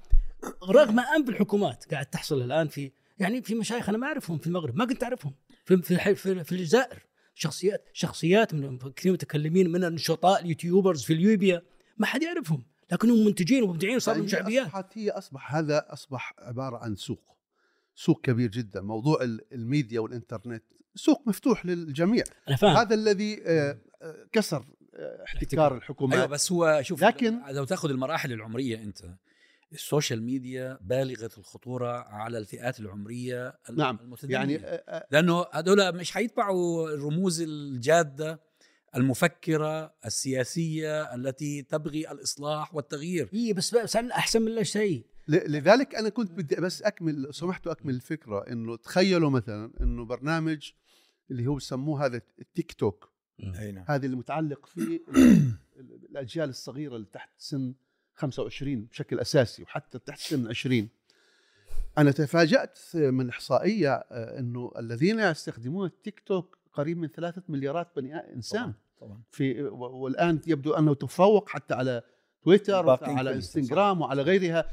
رغم 0.70 1.00
انف 1.00 1.28
الحكومات 1.28 1.84
قاعد 1.90 2.06
تحصل 2.06 2.42
الآن 2.42 2.68
في 2.68 2.92
يعني 3.18 3.42
في 3.42 3.54
مشايخ 3.54 3.88
أنا 3.88 3.98
ما 3.98 4.06
أعرفهم 4.06 4.38
في 4.38 4.46
المغرب 4.46 4.76
ما 4.76 4.84
كنت 4.84 5.02
أعرفهم 5.02 5.32
في 5.66 5.82
في 5.82 5.90
الح- 5.90 6.12
في, 6.12 6.44
في 6.44 6.52
الجزائر. 6.52 7.02
شخصيات 7.34 7.84
شخصيات 7.92 8.54
من 8.54 8.78
كثير 8.78 9.12
متكلمين 9.12 9.70
من 9.70 9.84
النشطاء 9.84 10.40
اليوتيوبرز 10.42 11.02
في 11.04 11.14
ليبيا. 11.14 11.62
ما 11.98 12.06
حد 12.06 12.22
يعرفهم. 12.22 12.62
لكنهم 12.92 13.24
منتجين 13.26 13.62
ومبدعين 13.62 13.98
صار 13.98 14.14
لهم 14.14 14.24
يعني 14.28 14.30
شعبيات 14.42 14.66
أصبحت 14.66 14.98
هي 14.98 15.10
أصبح 15.10 15.54
هذا 15.54 15.86
أصبح 15.92 16.34
عبارة 16.38 16.76
عن 16.76 16.96
سوق. 16.96 17.22
سوق 17.94 18.20
كبير 18.20 18.50
جدا. 18.50 18.80
موضوع 18.80 19.22
ال- 19.22 19.40
الميديا 19.52 20.00
والإنترنت 20.00 20.62
سوق 20.94 21.22
مفتوح 21.28 21.66
للجميع. 21.66 22.24
أنا 22.48 22.56
فاهم. 22.56 22.76
هذا 22.76 22.94
الذي 22.94 23.42
آه، 23.46 23.78
آه، 24.02 24.26
كسر 24.32 24.64
آه، 24.94 25.24
احتكار. 25.24 25.76
الحكومات. 25.76 26.18
أيوه 26.18 26.26
بس 26.28 26.52
هو 26.52 26.78
شوف 26.82 27.02
لكن- 27.04 27.40
لو 27.50 27.64
تأخذ 27.64 27.90
المراحل 27.90 28.32
العمرية 28.32 28.82
أنت 28.82 28.98
ال 29.72 29.79
social 29.79 30.22
media 30.22 30.78
بالغه 30.80 31.30
الخطورة 31.38 31.88
على 31.92 32.38
الفئات 32.38 32.80
العمرية 32.80 33.58
نعم،. 33.72 34.14
يعني 34.24 34.56
لأنه 35.10 35.46
هذول 35.52 35.96
مش 35.96 36.12
حيتبعوا 36.12 36.90
الرموز 36.90 37.40
الجادة 37.40 38.40
المفكرة 38.96 39.94
السياسية 40.06 41.14
التي 41.14 41.62
تبغي 41.62 42.10
الإصلاح 42.10 42.74
والتغيير. 42.74 43.30
اي 43.34 43.52
بس 43.52 43.74
بس 43.74 43.96
أنا 43.96 44.14
أحسن 44.14 44.42
من 44.42 44.52
لا 44.54 44.62
شيء. 44.62 45.06
ل- 45.28 45.52
لذلك 45.52 45.94
أنا 45.94 46.08
كنت 46.08 46.32
بدي 46.32 46.56
بس 46.56 46.82
أكمل 46.82 47.22
لو 47.22 47.32
سمحتوا 47.32 47.72
أكمل 47.72 47.94
الفكرة 47.94 48.44
إنه 48.48 48.76
تخيلوا 48.76 49.30
مثلا 49.30 49.72
إنه 49.80 50.04
برنامج 50.04 50.70
اللي 51.30 51.46
هو 51.46 51.54
بسموه 51.54 52.04
هذا 52.06 52.20
التيك 52.40 52.72
توك 52.72 53.12
نعم. 53.38 53.84
هذا 53.88 54.06
اللي 54.06 54.16
متعلق 54.16 54.66
في 54.66 54.80
ال- 55.16 55.58
ال- 55.76 56.06
الأجيال 56.10 56.48
الصغيرة 56.48 56.96
اللي 56.96 57.06
تحت 57.12 57.30
سن 57.38 57.74
25 58.16 58.84
بشكل 58.84 59.20
أساسي 59.20 59.62
وحتى 59.62 59.98
تحت 59.98 60.18
سن 60.18 60.48
20 60.48 60.88
أنا 61.98 62.10
تفاجأت 62.10 62.78
من 62.94 63.28
إحصائية 63.28 63.92
آه، 63.92 64.38
إنه 64.38 64.72
الذين 64.78 65.18
يستخدمون 65.18 65.86
التيك 65.86 66.20
توك 66.20 66.58
قريب 66.72 66.98
من 66.98 67.08
ثلاثة 67.08 67.42
مليارات 67.48 67.88
بني 67.96 68.16
إنسان. 68.16 68.72
طبعا 69.00 69.20
في 69.30 69.62
والآن 69.62 70.40
يبدو 70.46 70.72
أنه 70.72 70.94
تفوق 70.94 71.48
حتى 71.48 71.74
على 71.74 72.02
تويتر 72.42 72.86
وعلى 72.86 73.34
إنستغرام 73.34 74.00
وعلى 74.00 74.22
غيرها. 74.22 74.64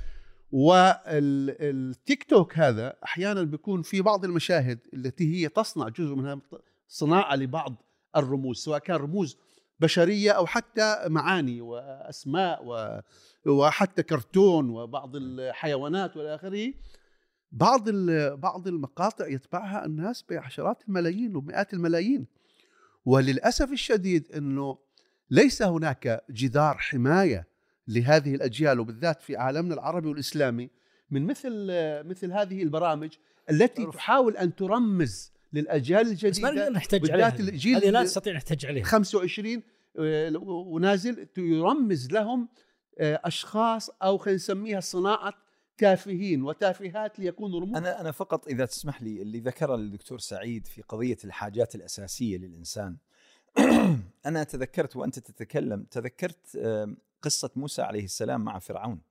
والتيك 0.51 2.23
توك 2.23 2.57
هذا 2.57 2.95
أحيانا 3.03 3.43
بيكون 3.43 3.81
في 3.81 4.01
بعض 4.01 4.25
المشاهد 4.25 4.79
التي 4.93 5.35
هي 5.35 5.49
تصنع 5.49 5.89
جزء 5.89 6.15
منها 6.15 6.41
صناعة 6.87 7.35
لبعض 7.35 7.75
الرموز 8.15 8.57
سواء 8.57 8.79
كان 8.79 8.95
رموز 8.95 9.37
بشرية 9.79 10.31
أو 10.31 10.45
حتى 10.45 10.97
معاني 11.07 11.61
وأسماء 11.61 12.65
و 12.65 12.99
وحتى 13.45 14.03
كرتون 14.03 14.69
وبعض 14.69 15.15
الحيوانات 15.15 16.17
والى 16.17 16.35
آخره 16.35 16.73
بعض 17.51 17.89
بعض 18.39 18.67
المقاطع 18.67 19.27
يتبعها 19.27 19.85
الناس 19.85 20.25
بعشرات 20.29 20.83
الملايين 20.87 21.35
ومئات 21.35 21.73
الملايين. 21.73 22.27
وللأسف 23.05 23.71
الشديد 23.71 24.31
إنه 24.31 24.77
ليس 25.29 25.61
هناك 25.61 26.23
جدار 26.29 26.77
حماية 26.77 27.47
لهذه 27.87 28.35
الأجيال 28.35 28.79
وبالذات 28.79 29.21
في 29.21 29.37
عالمنا 29.37 29.73
العربي 29.73 30.07
والإسلامي 30.07 30.69
من 31.11 31.25
مثل 31.25 31.67
مثل 32.05 32.31
هذه 32.31 32.63
البرامج 32.63 33.13
التي 33.49 33.85
تحاول 33.85 34.37
أن 34.37 34.55
ترمز 34.55 35.32
للأجيال 35.53 36.13
بس 36.15 36.23
ما 36.23 36.27
الجديدة 36.27 36.51
نقدر 36.51 36.73
نحتاج 36.73 37.11
عليها. 37.11 37.39
الجيل 37.39 37.75
هذه 37.75 37.89
لا 37.89 38.03
نستطيع 38.03 38.33
نحتاج 38.33 38.65
عليها. 38.65 38.83
25 38.83 39.63
آه، 39.99 40.31
ونازل 40.47 41.27
يرمز 41.37 42.11
لهم 42.11 42.49
آه، 42.99 43.21
أشخاص 43.23 43.89
أو 43.89 44.17
خلينا 44.17 44.35
نسميها 44.35 44.79
صناعة 44.79 45.33
تافهين 45.77 46.43
وتافهات 46.43 47.19
ليكونوا 47.19 47.59
رموز. 47.59 47.77
أنا 47.77 48.01
أنا 48.01 48.11
فقط 48.11 48.47
إذا 48.47 48.65
تسمح 48.65 49.01
لي 49.01 49.21
اللي 49.21 49.39
ذكره 49.39 49.75
الدكتور 49.75 50.19
سعيد 50.19 50.67
في 50.67 50.81
قضية 50.81 51.17
الحاجات 51.23 51.75
الأساسية 51.75 52.37
للإنسان. 52.37 52.97
أنا 54.25 54.43
تذكرت 54.43 54.95
وأنت 54.95 55.19
تتكلم 55.19 55.83
تذكرت 55.83 56.57
قصة 57.21 57.49
موسى 57.55 57.81
عليه 57.81 58.05
السلام 58.05 58.43
مع 58.43 58.59
فرعون. 58.59 59.01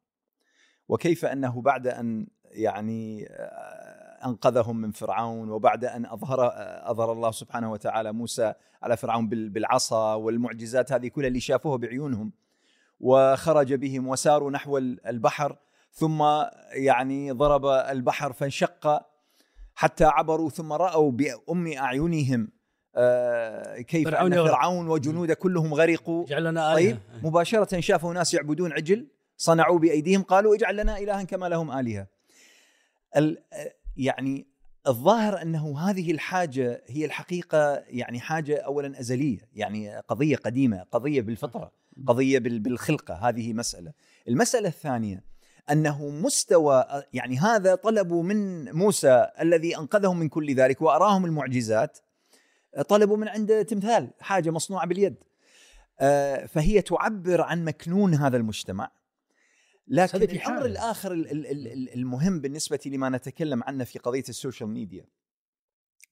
وكيف 0.89 1.25
أنه 1.25 1.63
بعد 1.63 1.87
أن 1.87 2.27
يعني 2.45 3.27
آه، 3.31 4.02
أنقذهم 4.25 4.77
من 4.77 4.91
فرعون 4.93 5.51
وبعد 5.51 5.85
أن 5.85 6.07
أظهر 6.07 6.53
أظهر 6.91 7.13
الله 7.13 7.31
سبحانه 7.31 7.73
وتعالى 7.73 8.13
موسى 8.13 8.53
على 8.83 8.97
فرعون 8.97 9.29
بال- 9.29 9.49
بالعصا 9.49 10.15
والمعجزات 10.15 10.93
هذه 10.93 11.09
كلها 11.09 11.29
اللي 11.29 11.41
شافوها 11.41 11.77
بعيونهم. 11.77 12.33
وخرج 13.01 13.75
بهم 13.75 14.09
وساروا 14.09 14.51
نحو 14.51 14.79
ال- 14.79 15.07
البحر 15.07 15.57
ثم 15.93 16.23
يعني 16.73 17.31
ضرب 17.31 17.67
البحر 17.67 18.33
فانشق 18.33 19.03
حتى 19.75 20.05
عبروا 20.05 20.51
ثم 20.51 20.73
رأوا 20.73 21.11
بأم 21.11 21.73
أعينهم 21.73 22.49
آه، 22.97 23.81
كيف 23.81 24.09
فرعون 24.09 24.33
يغرق. 24.33 24.51
فرعون 24.53 24.89
وجنوده 24.89 25.35
كلهم 25.35 25.75
غرقوا. 25.75 26.25
اجعل 26.25 26.45
لنا 26.45 26.75
طيب 26.75 26.91
آلهة. 27.15 27.27
مباشرة 27.27 27.81
شافوا 27.81 28.15
ناس 28.15 28.35
يعبدون 28.35 28.73
عجل 28.73 29.07
صنعوا 29.37 29.79
بأيديهم 29.79 30.23
قالوا 30.23 30.55
اجعل 30.55 30.77
لنا 30.77 30.99
الها 30.99 31.23
كما 31.23 31.47
لهم 31.49 31.79
آلهة. 31.79 32.07
ال- 33.17 33.39
يعني 33.97 34.47
الظاهر 34.87 35.43
أنه 35.43 35.79
هذه 35.91 36.11
الحاجة 36.13 36.83
هي 36.87 37.05
الحقيقة 37.05 37.83
يعني 37.87 38.21
حاجة 38.21 38.57
اولا 38.57 39.01
أزلية 39.01 39.39
يعني 39.55 39.97
قضية 39.99 40.37
قديمة 40.37 40.83
قضية 40.93 41.21
بالفطرة 41.21 41.73
قضية 42.07 42.39
بال- 42.39 42.59
بالخلقة 42.61 43.15
هذه 43.15 43.53
مسألة. 43.53 43.93
المسألة 44.29 44.69
الثانية 44.69 45.25
أنه 45.71 46.09
مستوى 46.09 46.85
يعني 47.13 47.39
هذا 47.39 47.75
طلبوا 47.75 48.23
من 48.23 48.73
موسى 48.73 49.29
الذي 49.41 49.77
أنقذهم 49.79 50.19
من 50.19 50.29
كل 50.29 50.55
ذلك 50.55 50.83
وأراهم 50.83 51.25
المعجزات 51.25 51.99
طلبوا 52.89 53.17
من 53.17 53.29
عنده 53.29 53.63
تمثال 53.63 54.11
حاجة 54.21 54.51
مصنوعة 54.51 54.87
باليد. 54.87 55.15
آه، 56.01 56.47
فهي 56.47 56.83
تعبر 56.83 57.41
عن 57.41 57.65
مكنون 57.65 58.15
هذا 58.15 58.37
المجتمع. 58.37 58.91
لكن 59.89 60.23
الأمر. 60.23 60.67
الآخر 60.67 61.13
ال- 61.13 61.31
ال- 61.31 61.47
ال- 61.67 61.95
المهم 61.95 62.41
بالنسبة 62.41 62.81
لما 62.87 63.09
نتكلم 63.09 63.63
عنه 63.63 63.85
في 63.85 63.99
قضية 63.99 64.25
ال 64.29 64.35
social 64.35 64.69
media. 64.71 65.07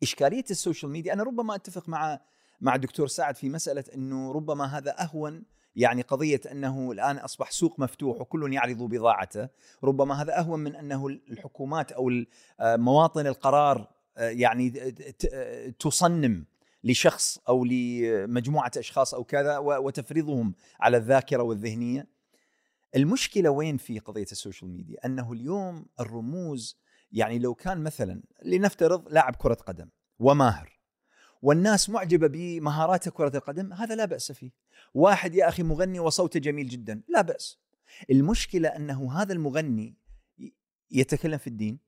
إشكالية 0.02 0.44
ال 0.50 0.56
social 0.56 0.92
media 0.92 1.12
أنا 1.12 1.22
ربما 1.22 1.54
أتفق 1.54 1.88
مع 1.88 2.20
مع 2.60 2.74
الدكتور 2.74 3.06
سعد 3.06 3.36
في 3.36 3.48
مسألة 3.48 3.84
إنه 3.94 4.32
ربما 4.32 4.64
هذا 4.78 5.02
أهون 5.02 5.44
يعني 5.76 6.02
قضية 6.02 6.40
أنه 6.52 6.92
الآن 6.92 7.16
أصبح 7.16 7.50
سوق 7.50 7.80
مفتوح 7.80 8.20
وكل 8.20 8.52
يعرض 8.52 8.82
بضاعته 8.82 9.48
ربما 9.84 10.22
هذا 10.22 10.38
أهون 10.38 10.60
من 10.60 10.76
أنه 10.76 11.06
الحكومات 11.06 11.92
أو 11.92 12.08
ال- 12.08 12.26
آه، 12.60 12.76
مواطن 12.76 13.26
القرار 13.26 13.88
آه، 14.16 14.28
يعني 14.28 14.70
ت- 14.70 15.26
تصنم 15.78 16.44
لشخص 16.84 17.38
أو 17.48 17.64
لمجموعة 17.64 18.70
أشخاص 18.76 19.14
أو 19.14 19.24
كذا 19.24 19.58
وتفرضهم 19.58 20.54
على 20.80 20.96
الذاكرة 20.96 21.42
والذهنية. 21.42 22.19
المشكلة 22.96 23.50
وين 23.50 23.76
في 23.76 23.98
قضية 23.98 24.26
ال 24.32 24.38
social 24.38 24.70
media؟ 24.70 25.06
أنه 25.06 25.32
اليوم 25.32 25.86
الرموز 26.00 26.78
يعني 27.12 27.38
لو 27.38 27.54
كان 27.54 27.82
مثلا 27.82 28.22
لنفترض 28.44 29.08
لاعب 29.08 29.36
كرة 29.36 29.54
قدم 29.54 29.88
وماهر 30.18 30.80
والناس 31.42 31.90
معجبة 31.90 32.26
بمهاراته 32.26 33.10
كرة 33.10 33.36
القدم 33.36 33.72
هذا 33.72 33.94
لا 33.94 34.04
بأس 34.04 34.32
فيه. 34.32 34.50
واحد 34.94 35.34
يا 35.34 35.48
أخي 35.48 35.62
مغني 35.62 36.00
وصوته 36.00 36.40
جميل 36.40 36.68
جدا 36.68 37.02
لا 37.08 37.20
بأس. 37.20 37.58
المشكلة 38.10 38.68
أنه 38.68 39.12
هذا 39.12 39.32
المغني 39.32 39.94
يتكلم 40.90 41.38
في 41.38 41.46
الدين 41.46 41.78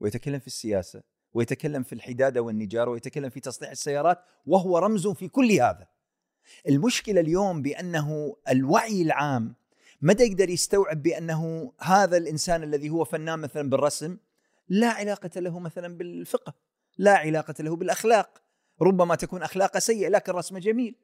ويتكلم 0.00 0.38
في 0.38 0.46
السياسة 0.46 1.02
ويتكلم 1.32 1.82
في 1.82 1.92
الحدادة 1.92 2.40
والنجارة 2.40 2.90
ويتكلم 2.90 3.30
في 3.30 3.40
تصليح 3.40 3.70
السيارات 3.70 4.18
وهو 4.46 4.78
رمز 4.78 5.08
في 5.08 5.28
كل 5.28 5.52
هذا. 5.52 5.88
المشكلة 6.68 7.20
اليوم 7.20 7.62
بأنه 7.62 8.36
الوعي 8.48 9.02
العام 9.02 9.54
متى 10.02 10.24
يقدر 10.24 10.50
يستوعب 10.50 11.02
بأنه 11.02 11.72
هذا 11.80 12.16
الإنسان 12.16 12.62
الذي 12.62 12.90
هو 12.90 13.04
فنان 13.04 13.38
مثلا 13.38 13.70
بالرسم 13.70 14.16
لا 14.68 14.88
علاقة 14.88 15.40
له 15.40 15.58
مثلا 15.58 15.96
بالفقه 15.96 16.54
لا 16.98 17.12
علاقة 17.12 17.54
له 17.60 17.76
بالأخلاق 17.76 18.42
ربما 18.82 19.14
تكون 19.14 19.42
أخلاقه 19.42 19.78
سيئة 19.78 20.08
لكن 20.08 20.32
رسمه 20.32 20.58
جميل. 20.58 20.94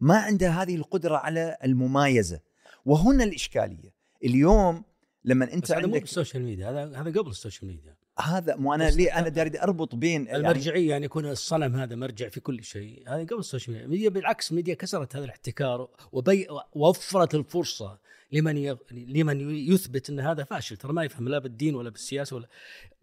ما 0.00 0.18
عنده 0.18 0.48
هذه 0.48 0.76
القدرة 0.76 1.16
على 1.16 1.56
الممايزة. 1.64 2.40
وهنا 2.84 3.24
الإشكالية. 3.24 3.94
اليوم 4.24 4.84
لما 5.24 5.52
أنت 5.52 5.64
بس 5.64 5.72
هذا 5.72 5.80
مو 5.80 5.86
عندك 5.86 6.00
بالسوشيال 6.00 6.42
ميديا 6.42 6.70
هذا 6.70 7.00
هذا 7.00 7.20
قبل 7.20 7.30
السوشيال 7.30 7.68
ميديا. 7.68 7.96
هذا 8.22 8.56
مو 8.56 8.74
أنا 8.74 8.90
ليه 8.90 9.18
أنا 9.18 9.28
داري 9.28 9.60
أربط 9.60 9.94
بين 9.94 10.26
يعني 10.26 10.36
المرجعية 10.36 10.90
يعني 10.90 11.04
يكون 11.04 11.26
الصنم 11.26 11.76
هذا 11.76 11.96
مرجع 11.96 12.28
في 12.28 12.40
كل 12.40 12.64
شيء. 12.64 13.02
هذا 13.08 13.22
قبل 13.22 13.38
السوشيال 13.38 13.72
ميديا. 13.72 13.86
الميديا 13.86 14.08
بالعكس 14.08 14.50
الميديا 14.50 14.74
كسرت 14.74 15.16
هذا 15.16 15.24
الاحتكار 15.24 15.88
وبي 16.12 16.48
وفرت 16.72 17.34
الفرصة 17.34 17.98
لمن 18.32 18.58
ي... 18.58 18.76
لمن 18.90 19.50
يثبت 19.50 20.10
إن 20.10 20.20
هذا 20.20 20.44
فاشل. 20.44 20.76
ترى 20.76 20.92
ما 20.92 21.04
يفهم 21.04 21.28
لا 21.28 21.38
بالدين 21.38 21.74
ولا 21.74 21.90
بالسياسة 21.90 22.36
ولا 22.36 22.48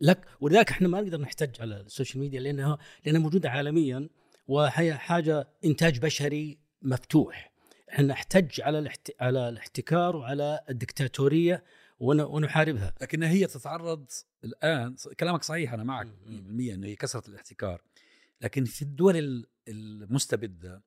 لك. 0.02 0.26
ولذلك 0.42 0.70
إحنا 0.70 0.88
ما 0.88 1.02
نقدر 1.02 1.22
نحتج 1.22 1.62
على 1.62 1.82
السوشيال 1.82 2.20
ميديا 2.20 2.40
لأنها 2.40 2.78
لأنها 3.06 3.22
موجودة 3.22 3.50
عالميا 3.50 4.10
وهي 4.48 4.94
حاجة 4.94 5.48
إنتاج 5.66 6.00
بشري 6.00 6.58
مفتوح. 6.82 7.52
إحنا 7.90 8.08
نحتج 8.08 8.62
على 8.62 8.80
الاحت... 8.80 9.12
على 9.20 9.50
الاحتكار 9.50 10.16
وعلى 10.16 10.60
الدكتاتورية. 10.70 11.64
ونحاربها 12.00 12.94
لكن 13.02 13.24
هي 13.24 13.48
تتعرض 13.48 14.06
الآن 14.44 14.96
كلامك 15.20 15.44
صحيح 15.44 15.74
أنا 15.74 15.84
معك 15.84 16.08
100% 16.08 16.10
مم. 16.28 16.60
إنه 16.60 16.88
هي 16.88 16.96
كسرت 16.96 17.30
الاحتكار 17.30 17.82
لكن 18.42 18.66
في 18.66 18.82
الدول 18.82 19.18
ال- 19.18 19.46
المستبدة 19.68 20.82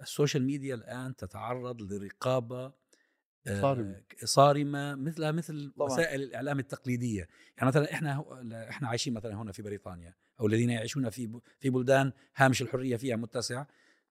السوشيال 0.00 0.42
ميديا 0.44 0.74
الآن 0.74 1.16
تتعرض 1.16 1.82
لرقابة 1.92 2.72
آه، 3.46 3.60
صارمة. 3.60 4.02
صارمة 4.24 4.94
مثلها 4.94 5.30
مثل 5.32 5.72
طبعاً. 5.76 5.92
وسائل 5.92 6.22
الإعلام 6.22 6.58
التقليدية 6.58 7.28
يعني 7.56 7.68
مثلا 7.68 7.92
إحنا 7.92 8.24
إحنا 8.68 8.88
عايشين 8.88 9.12
مثلا 9.14 9.34
هنا 9.34 9.52
في 9.52 9.62
بريطانيا 9.62 10.14
أو 10.40 10.46
الذين 10.46 10.70
يعيشون 10.70 11.10
في 11.10 11.40
في 11.60 11.70
بلدان 11.70 12.12
هامش 12.36 12.62
الحرية 12.62 12.96
فيها 12.96 13.16
متسع 13.16 13.64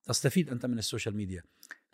تستفيد 0.04 0.50
أنت 0.50 0.66
من 0.66 0.78
السوشيال 0.78 1.16
ميديا 1.16 1.44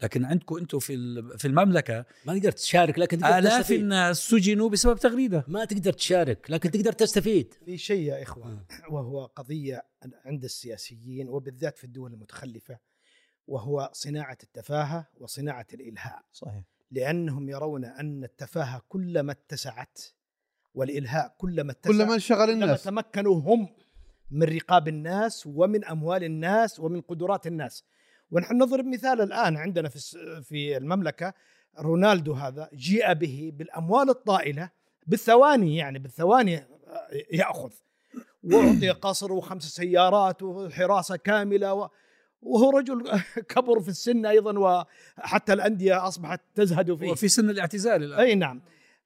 لكن 0.04 0.25
عندكم 0.25 0.58
أنتم 0.58 0.80
في 0.80 0.94
ال- 0.94 1.39
في 1.39 1.48
المملكة 1.48 2.06
ما 2.25 2.38
تقدر 2.38 2.51
تشارك 2.51 3.00
لكن 3.00 3.18
تقدر 3.20 3.38
آلاف 3.38 3.60
تستفيد. 3.60 3.80
الناس 3.80 4.18
سجنوا 4.18 4.70
بسبب 4.70 4.98
تغريدة. 5.00 5.44
ما 5.48 5.66
تقدر 5.66 5.94
تشارك 5.94 6.51
لكن 6.51 6.72
تقدر 6.72 6.92
تستفيد. 6.92 7.54
في 7.66 7.77
شيء 7.77 8.01
يا 8.01 8.24
اخوان 8.24 8.60
وهو 8.89 9.25
قضية 9.25 9.86
عند 10.25 10.44
السياسيين 10.44 11.30
وبالذات 11.30 11.77
في 11.77 11.84
الدول 11.84 12.13
المتخلفة 12.13 12.77
وهو 13.48 13.89
صناعة 13.94 14.38
التفاهة 14.44 15.08
وصناعة 15.20 15.68
الإلهاء. 15.74 16.24
صحيح. 16.34 16.63
لأنهم 16.92 17.50
يرون 17.50 17.86
أن 17.86 18.24
التفاهة 18.24 18.82
كلما 18.89 19.32
اتسعت 19.32 20.00
والإلهاء 20.74 21.36
كلما 21.38 21.72
اتسع 21.72 21.89
كل 21.92 22.06
ما 22.06 22.13
انشغل 22.13 22.46
كلما 22.46 22.54
الناس. 22.66 22.84
تمكنوا 22.84 23.39
هم 23.39 23.70
من 24.32 24.44
رقاب 24.44 24.88
الناس 24.88 25.48
ومن 25.48 25.86
أموال 25.86 26.24
الناس 26.24 26.80
ومن 26.80 27.01
قدرات 27.01 27.48
الناس. 27.48 27.84
ونحن 28.31 28.57
نضرب 28.57 28.86
مثال 28.86 29.22
الآن 29.22 29.57
عندنا 29.57 29.89
في 29.89 30.00
في 30.43 30.77
المملكة 30.77 31.34
رونالدو 31.79 32.34
هذا 32.34 32.69
جيء 32.74 33.13
به 33.13 33.51
بالأموال 33.53 34.10
الطائلة 34.10 34.69
بالثواني 35.07 35.77
يعني 35.77 36.00
بالثواني 36.00 36.67
يأخذ. 37.31 37.72
وأعطي 38.43 38.89
قصر 39.07 39.34
وخمس 39.34 39.63
سيارات 39.63 40.43
وحراسة 40.43 41.15
كاملة 41.15 41.74
و 41.74 41.89
وهو 42.41 42.69
رجل 42.69 43.22
كبر 43.55 43.81
في 43.81 43.89
السن 43.89 44.25
أيضا 44.25 44.60
وحتى 45.19 45.53
الأندية 45.53 46.07
أصبحت 46.07 46.41
تزهد 46.55 46.96
فيه. 46.96 47.12
وفي 47.12 47.27
سن 47.27 47.50
الاعتزال 47.50 48.03
الآن. 48.03 48.19
أي 48.19 48.36
نعم. 48.36 48.62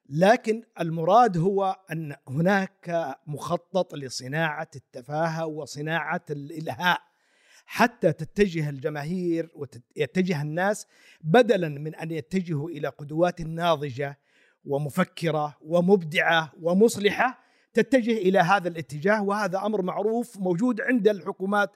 لكن 0.10 0.64
المراد 0.80 1.38
هو 1.38 1.76
أن 1.92 2.16
هناك 2.28 3.16
مخطط 3.28 3.96
لصناعة 3.96 4.68
التفاهة 4.76 5.46
وصناعة 5.46 6.26
الإلهاء. 6.30 7.11
حتى 7.66 8.14
تتجه 8.14 8.70
الجماهير 8.70 9.50
ويتجه 9.56 10.42
الناس 10.42 10.88
بدلا 11.22 11.70
من 11.70 11.96
أن 11.96 12.12
يتجهوا 12.12 12.70
إلى 12.70 12.88
قدوات 12.88 13.42
ناضجة 13.42 14.20
ومفكرة 14.66 15.58
ومبدعة 15.62 16.54
ومصلحة 16.62 17.40
تتجه 17.74 18.12
إلى 18.18 18.40
هذا 18.40 18.68
الاتجاه 18.68 19.24
وهذا 19.24 19.66
أمر 19.66 19.82
معروف 19.82 20.38
موجود 20.38 20.82
عند 20.82 21.08
الحكومات 21.08 21.72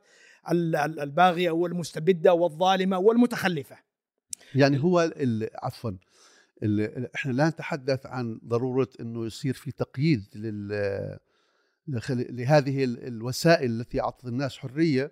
ال- 0.51 0.75
ال- 0.75 0.99
الباغية 0.99 1.51
والمستبدة 1.51 2.33
والظالمة 2.33 2.97
والمتخلفة. 2.97 3.77
يعني 4.55 4.83
هو 4.83 5.11
عفوا 5.63 5.91
إحنا 7.15 7.31
لا 7.31 7.49
نتحدث 7.49 8.05
عن 8.05 8.39
ضرورة 8.45 8.87
إنه 8.99 9.25
يصير 9.25 9.53
في 9.53 9.71
تقييد 9.71 10.23
لهذه 12.29 12.83
ال- 12.83 13.07
الوسائل 13.07 13.71
التي 13.81 14.01
أعطت 14.01 14.25
الناس 14.25 14.57
حرية 14.57 15.11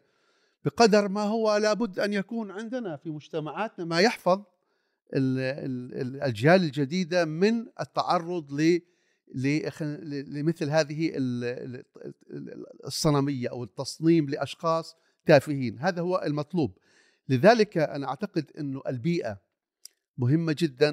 بقدر 0.66 1.08
ما 1.08 1.22
هو 1.24 1.58
لابد 1.58 2.00
أن 2.00 2.14
يكون 2.14 2.52
عندنا 2.52 2.96
في 2.98 3.10
مجتمعاتنا 3.10 3.86
ما 3.86 4.00
يحفظ 4.00 4.44
ال- 5.14 5.40
ال- 5.40 6.02
الأجيال 6.02 6.64
الجديدة 6.64 7.26
من 7.26 7.66
التعرض 7.82 8.52
ل 8.52 8.82
لمثل 10.28 10.70
هذه 10.70 11.10
ال- 11.10 11.44
ال- 11.44 11.84
ال- 12.32 12.86
الصنمية 12.86 13.50
أو 13.50 13.64
التصميم 13.64 14.30
لأشخاص 14.30 14.96
تافهين. 15.26 15.80
هذا 15.80 16.02
هو 16.02 16.22
المطلوب. 16.26 16.78
لذلك 17.30 17.78
أنا 17.78 18.08
أعتقد 18.08 18.52
إنه 18.60 18.82
البيئة 18.88 19.42
مهمة 20.18 20.56
جدا 20.60 20.90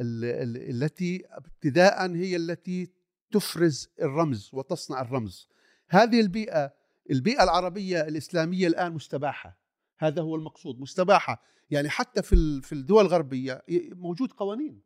ال- 0.00 0.24
ال- 0.24 0.82
التي 0.82 1.24
ابتداء 1.30 2.10
هي 2.10 2.36
التي 2.36 2.90
تفرز 3.32 3.88
الرمز 4.02 4.50
وتصنع 4.52 5.00
الرمز. 5.00 5.48
هذه 5.88 6.20
البيئة 6.20 6.79
البيئة 7.10 7.42
العربية 7.44 8.00
الإسلامية 8.00 8.66
الآن 8.66 8.92
مستباحة. 8.92 9.58
هذا 9.98 10.22
هو 10.22 10.36
المقصود 10.36 10.80
مستباحة. 10.80 11.42
يعني 11.70 11.88
حتى 11.88 12.22
في 12.22 12.32
ال- 12.32 12.62
في 12.62 12.72
الدول 12.72 13.04
الغربية 13.06 13.62
ي- 13.68 13.90
موجود 13.94 14.32
قوانين. 14.32 14.80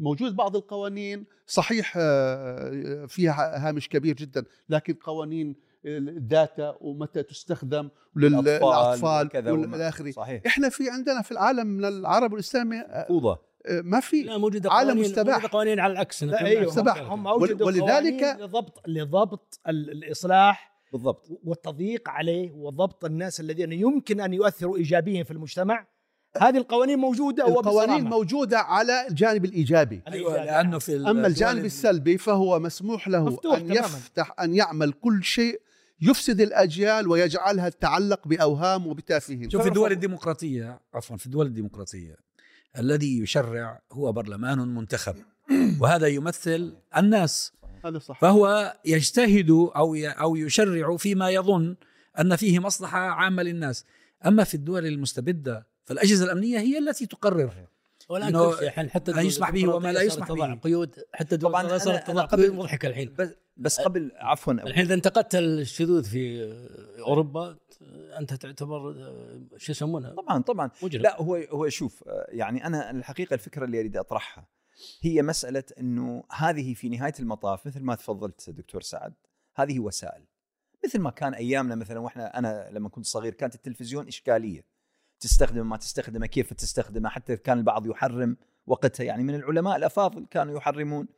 موجود 0.00 0.36
بعض 0.36 0.56
القوانين 0.56 1.26
صحيح 1.46 1.94
آه، 1.96 3.06
فيها 3.06 3.68
هامش 3.68 3.88
كبير 3.88 4.14
جدا 4.16 4.44
لكن 4.68 4.94
قوانين 4.94 5.56
الداتا 5.86 6.76
ومتى 6.80 7.22
تستخدم 7.22 7.88
للأطفال 8.16 8.62
والى 9.52 9.88
آخره. 9.88 10.10
صحيح. 10.10 10.42
إحنا 10.46 10.68
في 10.68 10.90
عندنا 10.90 11.22
في 11.22 11.32
العالم 11.32 11.66
من 11.66 11.84
العرب 11.84 12.32
والإسلامي 12.32 12.76
آه، 12.80 13.06
فوضى. 13.08 13.38
آه، 13.66 13.80
ما 13.80 14.00
في. 14.00 14.22
لا 14.22 14.38
موجودة 14.38 14.72
عالم 14.72 15.00
مستباح. 15.00 15.34
موجودة 15.36 15.52
قوانين 15.52 15.80
على 15.80 15.92
العكس 15.92 16.24
لا 16.24 16.44
أيوه. 16.46 16.66
مستباح. 16.66 16.96
التفاهم. 16.96 17.12
هم 17.20 17.26
اوجدوا 17.26 17.66
ولذلك- 17.66 17.80
قوانين 18.24 18.36
لضبط 18.40 18.82
لضبط 18.88 19.60
ال- 19.68 19.90
الإصلاح 19.90 20.73
بالضبط. 20.94 21.40
والتضييق 21.44 22.08
عليه 22.08 22.50
وضبط 22.52 23.04
الناس 23.04 23.40
الذين 23.40 23.72
يمكن 23.72 24.20
أن 24.20 24.34
يؤثروا 24.34 24.76
ايجابيا 24.76 25.24
في 25.24 25.30
المجتمع. 25.30 25.86
هذه 26.40 26.56
القوانين 26.56 26.98
موجودة 26.98 27.48
القوانين. 27.48 28.04
موجودة 28.04 28.58
على 28.58 29.06
الجانب 29.08 29.44
الإيجابي. 29.44 30.02
أيوه 30.08 30.44
لأنه 30.44 30.78
في 30.78 30.96
ال- 30.96 31.06
أما 31.06 31.26
الجانب 31.26 31.64
السلبي 31.64 32.18
فهو 32.18 32.58
مسموح 32.58 33.08
له 33.08 33.28
أن 33.28 33.36
تماماً. 33.36 33.74
يفتح 33.74 34.34
أن 34.40 34.54
يعمل 34.54 34.92
كل 34.92 35.24
شيء 35.24 35.60
يفسد 36.00 36.40
الأجيال 36.40 37.08
ويجعلها 37.08 37.68
تتعلق 37.68 38.28
بأوهام 38.28 38.86
وبتافهين. 38.86 39.50
شوف 39.50 39.62
في 39.62 39.68
الدول 39.68 39.92
الديمقراطية 39.92 40.80
عفوا 40.94 41.16
في 41.16 41.26
الدول 41.26 41.46
الديمقراطية 41.46 42.16
الذي 42.78 43.22
يشرع 43.22 43.82
هو 43.92 44.12
برلمان 44.12 44.58
منتخب. 44.58 45.14
وهذا 45.80 46.06
يمثل 46.06 46.74
الناس 46.96 47.52
هذا 47.84 47.98
صح. 47.98 48.20
فهو 48.20 48.74
يجتهد 48.84 49.50
أو 49.50 49.94
ي- 49.94 50.08
أو 50.08 50.36
يشرع 50.36 50.96
فيما 50.96 51.30
يظن 51.30 51.76
أن 52.20 52.36
فيه 52.36 52.58
مصلحة 52.58 52.98
عامة 52.98 53.42
للناس. 53.42 53.84
أما 54.26 54.44
في 54.44 54.54
الدول 54.54 54.86
المستبدة 54.86 55.66
فالأجهزة 55.84 56.24
الأمنية 56.24 56.58
هي 56.58 56.78
التي 56.78 57.06
تقرر. 57.06 57.50
والان 58.08 58.32
كل 58.32 58.56
شيء. 58.58 58.66
الحين 58.68 58.90
حتى 58.90 59.12
ما 59.12 59.22
يسمح 59.22 59.50
به 59.50 59.68
وما 59.68 59.92
لا 59.92 60.02
يسمح 60.02 60.32
به. 60.32 60.54
قيود. 60.54 60.94
حتى 61.12 61.36
طبعاً 61.36 61.62
أنا- 61.62 61.82
صارت 61.82 61.88
أنا 61.88 61.98
تضع 62.00 62.24
قبل- 62.24 62.42
قيود 62.42 62.54
مضحكة 62.54 62.86
الحين. 62.88 63.14
بس 63.18 63.28
بس 63.56 63.80
قبل 63.80 64.12
عفوا. 64.16 64.52
الحين 64.52 64.84
إذا 64.84 64.94
انتقدت 64.94 65.34
الشذوذ 65.34 66.04
في 66.04 66.52
أوروبا 66.98 67.56
أنت 68.18 68.34
تعتبر 68.34 68.94
شو 69.56 69.72
يسمونها؟ 69.72 70.10
طبعا 70.10 70.42
طبعا. 70.42 70.70
مجرم. 70.82 71.02
لا 71.02 71.22
هو 71.22 71.34
هو 71.36 71.68
شوف 71.68 72.04
يعني 72.28 72.66
أنا 72.66 72.90
الحقيقة 72.90 73.34
الفكرة 73.34 73.64
اللي 73.64 73.80
أريد 73.80 73.96
أطرحها. 73.96 74.46
هي 75.02 75.22
مسألة 75.22 75.64
إنه 75.80 76.24
هذه 76.32 76.74
في 76.74 76.88
نهاية 76.88 77.14
المطاف 77.20 77.66
مثل 77.66 77.80
ما 77.80 77.94
تفضلت 77.94 78.50
دكتور 78.50 78.80
سعد 78.80 79.14
هذه 79.56 79.80
وسائل. 79.80 80.24
مثل 80.84 80.98
ما 80.98 81.10
كان 81.10 81.34
أيامنا 81.34 81.74
مثلا 81.74 81.98
وإحنا 81.98 82.38
أنا 82.38 82.68
لما 82.72 82.88
كنت 82.88 83.06
صغير 83.06 83.34
كانت 83.34 83.54
التلفزيون 83.54 84.08
إشكالية. 84.08 84.64
تستخدم 85.20 85.68
ما 85.68 85.76
تستخدمه 85.76 86.26
كيف 86.26 86.52
تستخدمه 86.52 87.08
حتى 87.08 87.36
كان 87.36 87.58
البعض 87.58 87.86
يحرم 87.86 88.36
وقتها. 88.66 89.04
يعني 89.04 89.22
من 89.22 89.34
العلماء 89.34 89.76
الأفاضل 89.76 90.26
كانوا 90.26 90.56
يحرمون. 90.56 91.08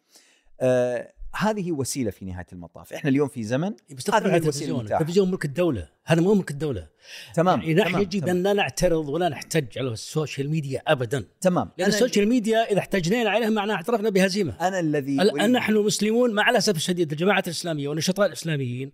آه 0.60 1.12
هذه 1.36 1.72
وسيلة 1.72 2.10
في 2.10 2.24
نهاية 2.24 2.46
المطاف. 2.52 2.92
إحنا 2.92 3.10
اليوم 3.10 3.28
في 3.28 3.42
زمن 3.42 3.74
بس 3.96 4.10
هذه 4.10 4.18
الوسيلة 4.18 4.36
التلفزيون. 4.36 4.80
التلفزيون 4.80 5.30
ملك 5.30 5.44
الدولة. 5.44 5.88
هذا 6.04 6.20
مو 6.20 6.34
ملك 6.34 6.50
الدولة. 6.50 6.88
تمام 7.34 7.60
يعني 7.60 7.74
نحن 7.74 8.00
يجب 8.00 8.20
تمام, 8.20 8.36
ان 8.36 8.42
لا 8.42 8.52
نعترض 8.52 9.08
ولا 9.08 9.28
نحتج 9.28 9.78
على 9.78 9.88
السوشيال 9.88 10.50
ميديا 10.50 10.82
ابدا. 10.86 11.24
تمام. 11.40 11.70
لأن 11.78 11.88
السوشيال 11.88 12.28
ميديا 12.28 12.72
إذا 12.72 12.78
احتجنا 12.78 13.30
عليها 13.30 13.50
معناها 13.50 13.76
اعترفنا 13.76 14.10
بهزيمه 14.10 14.56
أنا 14.60 14.80
الذي 14.80 15.22
الآن 15.22 15.52
نحن 15.52 15.74
مسلمون 15.74 16.34
مع 16.34 16.50
الأسف 16.50 16.76
الشديد 16.76 17.12
الجماعة 17.12 17.42
الإسلامية 17.46 17.88
والنشطاء 17.88 18.26
الإسلاميين 18.26 18.92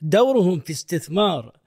دورهم 0.00 0.60
في 0.60 0.72
استثمار 0.72 1.61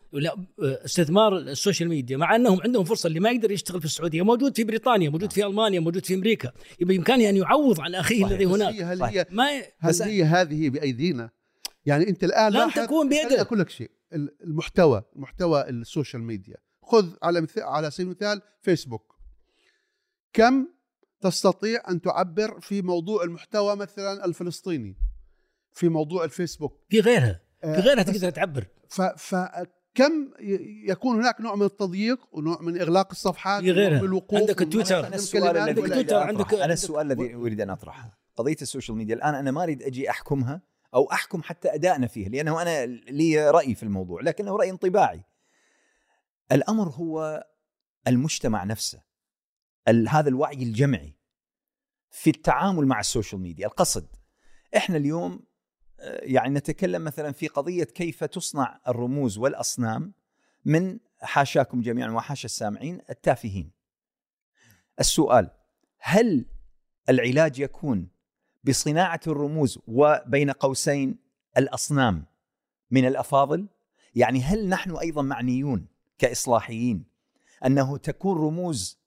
استثمار 0.59 1.37
السوشيال 1.37 1.89
ميديا 1.89 2.17
مع 2.17 2.35
أنهم 2.35 2.61
عندهم 2.61 2.83
فرصة 2.83 3.07
اللي 3.07 3.19
ما 3.19 3.29
يقدر 3.31 3.51
يشتغل 3.51 3.79
في 3.79 3.85
السعودية 3.85 4.21
موجود 4.21 4.55
في 4.55 4.63
بريطانيا 4.63 5.09
موجود 5.09 5.33
في 5.33 5.45
ألمانيا 5.45 5.79
موجود 5.79 6.05
في 6.05 6.13
أمريكا 6.13 6.51
بإمكانه 6.79 7.29
أن 7.29 7.37
يعوض 7.37 7.79
عن 7.81 7.95
أخيه. 7.95 8.25
الذي 8.25 8.45
هناك 8.45 8.73
هي 8.73 8.83
هل. 8.83 9.03
هي 9.03 9.25
ما 9.29 9.61
هل 9.79 10.01
هي 10.01 10.23
هذه 10.23 10.69
بأيدينا؟ 10.69 11.29
يعني 11.85 12.09
أنت 12.09 12.23
الآن 12.23 12.53
لن 12.53 12.71
تكون 12.71 13.09
بيدك. 13.09 13.31
أقول 13.31 13.59
لك 13.59 13.69
شيء 13.69 13.91
ال- 14.13 14.35
المحتوى 14.43 15.03
محتوى 15.15 15.69
السوشيال 15.69 16.21
ميديا 16.23 16.57
خذ 16.83 17.09
على 17.23 17.41
مثال 17.41 17.63
على 17.63 17.91
سبيل 17.91 18.05
المثال 18.07 18.41
فيسبوك 18.61 19.15
كم 20.33 20.67
تستطيع 21.21 21.81
أن 21.89 22.01
تعبر 22.01 22.59
في 22.59 22.81
موضوع 22.81 23.23
المحتوى 23.23 23.75
مثلا 23.75 24.25
الفلسطيني 24.25 24.95
في 25.73 25.89
موضوع 25.89 26.23
الفيسبوك 26.23 26.79
في 26.89 26.99
غيرها 26.99 27.41
في 27.61 27.67
آه، 27.67 27.79
غيرها 27.79 28.03
تقدر 28.03 28.29
تعبر 28.29 28.65
ف 28.89 29.01
ي- 30.39 30.89
يكون 30.89 31.15
هناك 31.15 31.41
نوع 31.41 31.55
من 31.55 31.65
التضييق 31.65 32.19
ونوع 32.31 32.61
من 32.61 32.81
إغلاق 32.81 33.07
الصفحات 33.11 33.63
في 33.63 33.71
غيرها. 33.71 33.99
الوقوف 34.01 34.39
عندك 34.39 34.61
السؤال 35.13 35.57
الذي 35.57 35.69
عندك 35.81 35.93
تويتر، 35.93 36.17
أن 36.21 36.27
عندك- 36.27 36.53
عندك- 36.53 36.53
السؤال 36.73 37.11
الذي 37.11 37.35
أريد 37.35 37.61
أن 37.61 37.69
أطرحه. 37.69 38.19
قضية 38.35 38.57
السوشيال 38.61 38.97
ميديا 38.97 39.15
الآن 39.15 39.35
أنا 39.35 39.51
ما 39.51 39.63
أريد 39.63 39.83
أجي 39.83 40.09
أحكمها 40.09 40.61
أو 40.93 41.11
أحكم 41.11 41.41
حتى 41.43 41.73
أدائنا 41.75 42.07
فيه 42.07 42.27
لأنه 42.27 42.61
أنا 42.61 42.85
لي 42.85 43.49
رأي 43.51 43.75
في 43.75 43.83
الموضوع 43.83 44.21
لكنه 44.21 44.57
رأي 44.57 44.69
انطباعي. 44.69 45.23
الأمر 46.51 46.89
هو 46.89 47.43
المجتمع 48.07 48.63
نفسه 48.63 49.01
هذا 50.09 50.29
الوعي 50.29 50.63
الجمعي 50.63 51.15
في 52.09 52.29
التعامل 52.29 52.85
مع 52.87 52.99
السوشيال 52.99 53.41
ميديا. 53.41 53.67
القصد 53.67 54.07
إحنا 54.77 54.97
اليوم 54.97 55.39
يعني 55.99 56.53
نتكلم 56.53 57.03
مثلا 57.03 57.31
في 57.31 57.47
قضية 57.47 57.83
كيف 57.83 58.23
تصنع 58.23 58.79
الرموز 58.87 59.37
والأصنام 59.37 60.13
من 60.65 60.99
حاشاكم 61.21 61.81
جميعا 61.81 62.11
وحاشا 62.11 62.45
السامعين 62.45 63.01
التافهين. 63.09 63.71
السؤال 64.99 65.51
هل 65.99 66.45
العلاج 67.09 67.59
يكون 67.59 68.07
بصناعة 68.63 69.19
الرموز 69.27 69.79
وبين 69.87 70.51
قوسين 70.51 71.19
الأصنام 71.57 72.25
من 72.91 73.05
الأفاضل؟ 73.07 73.67
يعني 74.15 74.41
هل 74.41 74.69
نحن 74.69 74.95
أيضا 74.95 75.21
معنيون 75.21 75.87
كإصلاحيين 76.17 77.05
أنه 77.65 77.97
تكون 77.97 78.37
رموز 78.37 78.99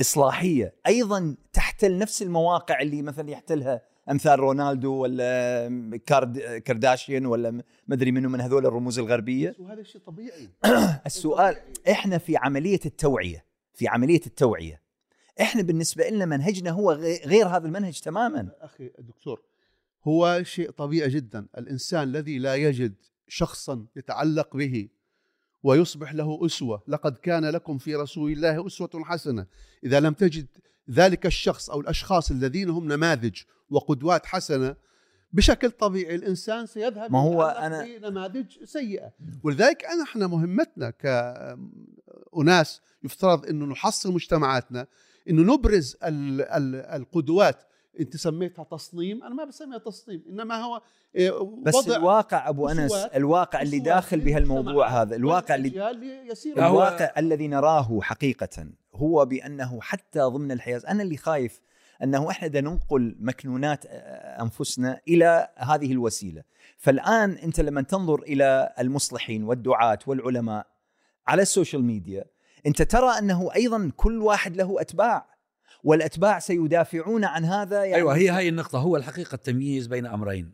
إصلاحية 0.00 0.74
أيضا 0.86 1.36
تحتل 1.52 1.98
نفس 1.98 2.22
المواقع 2.22 2.80
اللي 2.80 3.02
مثلا 3.02 3.30
يحتلها 3.30 3.82
أمثال 4.10 4.40
رونالدو 4.40 4.92
ولا 4.94 5.98
كارد 6.06 6.38
كارداشيان 6.38 7.26
ولا 7.26 7.62
مدري 7.88 8.12
منه 8.12 8.28
من 8.28 8.40
هذول 8.40 8.66
الرموز 8.66 8.98
الغربية. 8.98 9.56
وهذا 9.58 9.82
شيء 9.82 10.00
طبيعي. 10.00 10.48
السؤال 11.06 11.56
إحنا 11.90 12.18
في 12.18 12.36
عملية 12.36 12.80
التوعية 12.86 13.44
في 13.74 13.88
عملية 13.88 14.20
التوعية 14.26 14.82
إحنا 15.40 15.62
بالنسبة 15.62 16.08
لنا 16.08 16.24
منهجنا 16.24 16.70
هو 16.70 16.92
غي- 16.92 17.20
غير 17.26 17.48
هذا 17.48 17.66
المنهج 17.66 18.00
تماما. 18.00 18.48
أخي 18.60 18.90
الدكتور 18.98 19.42
هو 20.04 20.42
شيء 20.42 20.70
طبيعي 20.70 21.08
جدا. 21.08 21.46
الإنسان 21.58 22.02
الذي 22.02 22.38
لا 22.38 22.54
يجد 22.54 22.94
شخصا 23.28 23.86
يتعلق 23.96 24.56
به 24.56 24.88
ويصبح 25.62 26.14
له 26.14 26.46
أسوة. 26.46 26.82
لقد 26.88 27.16
كان 27.16 27.44
لكم 27.44 27.78
في 27.78 27.94
رسول 27.96 28.32
الله 28.32 28.66
أسوة 28.66 28.90
حسنة. 28.94 29.46
إذا 29.84 30.00
لم 30.00 30.12
تجد 30.12 30.46
ذلك 30.90 31.26
الشخص 31.26 31.70
أو 31.70 31.80
الأشخاص 31.80 32.30
الذين 32.30 32.70
هم 32.70 32.92
نماذج 32.92 33.40
وقدوات 33.70 34.26
حسنة 34.26 34.76
بشكل 35.32 35.70
طبيعي 35.70 36.14
الإنسان 36.14 36.66
سيذهب 36.66 37.12
ما 37.12 37.18
هو 37.20 37.42
يتعلق 37.50 37.82
أنا- 37.84 38.00
بنماذج 38.08 38.64
سيئة. 38.64 39.12
ولذلك 39.42 39.84
أنا 39.84 40.02
إحنا 40.02 40.26
مهمتنا 40.26 40.90
كأناس 40.90 42.80
يفترض 43.04 43.46
إنه 43.46 43.66
نحصل 43.66 44.12
مجتمعاتنا 44.12 44.86
إنه 45.30 45.54
نبرز 45.54 45.96
ال 46.04 46.42
ال 46.42 46.74
القدوات 46.76 47.62
انت 48.00 48.16
سميتها 48.16 48.64
تصميم 48.64 49.24
أنا 49.24 49.34
ما 49.34 49.44
بسميها 49.44 49.78
تصميم 49.78 50.24
إنما 50.28 50.62
هو 50.62 50.82
إيه، 51.14 51.30
بس 51.62 51.74
وضع 51.74 51.96
الواقع 51.96 52.48
أبو 52.48 52.68
أنس 52.68 52.92
الواقع 52.92 53.62
اللي 53.62 53.78
داخل 53.78 54.20
بهالموضوع 54.20 54.88
هذا 54.88 55.16
الواقع 55.16 55.54
اللي 55.54 56.28
يسير 56.28 56.66
الواقع 56.66 57.12
الذي 57.18 57.48
نراه 57.48 58.00
حقيقة 58.00 58.66
هو 58.94 59.24
بأنه 59.24 59.80
حتى 59.80 60.20
ضمن 60.20 60.52
الحياة 60.52 60.82
أنا 60.88 61.02
اللي 61.02 61.16
خايف 61.16 61.60
إحنا 62.30 62.48
بدنا 62.48 62.70
ننقل 62.70 63.16
مكنونات 63.20 63.86
آه، 63.86 64.42
أنفسنا 64.42 65.00
إلى 65.08 65.48
هذه 65.56 65.92
الوسيلة. 65.92 66.42
فالآن 66.76 67.30
أنت 67.30 67.60
لما 67.60 67.82
تنظر 67.82 68.22
إلى 68.22 68.74
المصلحين 68.78 69.44
والدعاة 69.44 69.98
والعلماء 70.06 70.66
على 71.26 71.42
السوشيال 71.42 71.84
ميديا 71.84 72.24
أنت 72.66 72.82
ترى 72.82 73.18
أنه 73.18 73.54
أيضا 73.54 73.92
كل 73.96 74.22
واحد 74.22 74.56
له 74.56 74.80
أتباع. 74.80 75.31
والأتباع 75.82 76.38
سيدافعون 76.38 77.24
عن 77.24 77.44
هذا 77.44 77.84
يعني 77.84 77.94
أيوه 77.94 78.16
هي 78.16 78.28
هاي 78.28 78.48
النقطة. 78.48 78.78
هو 78.78 78.96
الحقيقة 78.96 79.34
التمييز 79.34 79.86
بين 79.86 80.06
أمرين. 80.06 80.52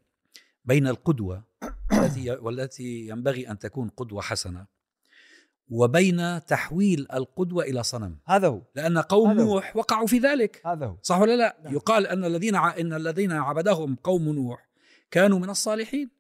بين 0.64 0.86
القدوة 0.86 1.44
التي 1.92 2.30
والتي 2.30 3.08
ينبغي 3.08 3.50
أن 3.50 3.58
تكون 3.58 3.88
قدوة 3.88 4.22
حسنة 4.22 4.66
وبين 5.70 6.44
تحويل 6.46 7.06
القدوة 7.12 7.64
إلى 7.64 7.82
صنم. 7.82 8.18
هذا 8.26 8.48
هو. 8.48 8.62
لأن 8.74 8.98
قوم 8.98 9.30
هذا 9.30 9.42
هو. 9.42 9.54
نوح 9.54 9.76
وقعوا 9.76 10.06
في 10.06 10.18
ذلك. 10.18 10.62
هذا 10.66 10.86
هو. 10.86 10.96
صح 11.02 11.18
ولا 11.20 11.36
لا؟ 11.36 11.56
نعم. 11.64 11.74
يقال 11.74 12.06
أن 12.06 12.24
الذين 12.24 12.56
ع... 12.56 12.76
إن 12.78 12.92
الذين 12.92 13.32
عبدهم 13.32 13.96
قوم 13.96 14.28
نوح 14.28 14.68
كانوا 15.10 15.38
من 15.38 15.50
الصالحين. 15.50 16.17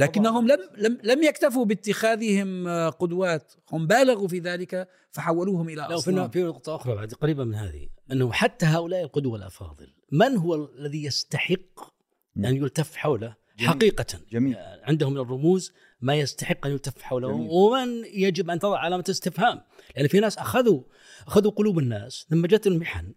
لكنهم 0.00 0.48
لم 0.48 0.58
لم 0.76 0.98
لم 1.02 1.22
يكتفوا 1.22 1.64
باتخاذهم 1.64 2.68
آه، 2.68 2.88
قدوات 2.88 3.52
هم 3.72 3.86
بالغوا 3.86 4.28
في 4.28 4.38
ذلك 4.38 4.88
فحولوهم 5.10 5.68
إلى 5.68 5.76
لا 5.76 5.88
في 5.88 5.94
أصنام 5.94 6.30
نقطة 6.36 6.74
أخرى 6.76 6.94
بعد 6.94 7.14
قريبة 7.14 7.44
من 7.44 7.54
هذه 7.54 7.88
أنه 8.12 8.32
حتى 8.32 8.66
هؤلاء 8.66 9.02
القدوة 9.02 9.36
الأفاضل 9.36 9.92
من 10.12 10.36
هو 10.36 10.54
الذي 10.78 11.04
يستحق 11.04 11.92
أن 12.36 12.56
يلتف 12.56 12.96
حوله 12.96 13.34
جميل. 13.58 13.70
حقيقة 13.70 14.06
جميل 14.32 14.56
عندهم 14.82 15.12
من 15.12 15.20
الرموز 15.20 15.72
ما 16.00 16.14
يستحق 16.14 16.66
أن 16.66 16.72
يلتف 16.72 17.02
حوله 17.02 17.28
جميل. 17.32 17.48
ومن 17.50 18.04
يجب 18.04 18.50
أن 18.50 18.58
تضع 18.58 18.78
علامة 18.78 19.04
استفهام 19.10 19.60
لأن 19.96 20.08
في 20.08 20.20
ناس 20.20 20.38
أخذوا 20.38 20.82
أخذوا 21.26 21.50
قلوب 21.50 21.78
الناس 21.78 22.26
لما 22.30 22.48
جت 22.48 22.66
المحن 22.66 23.12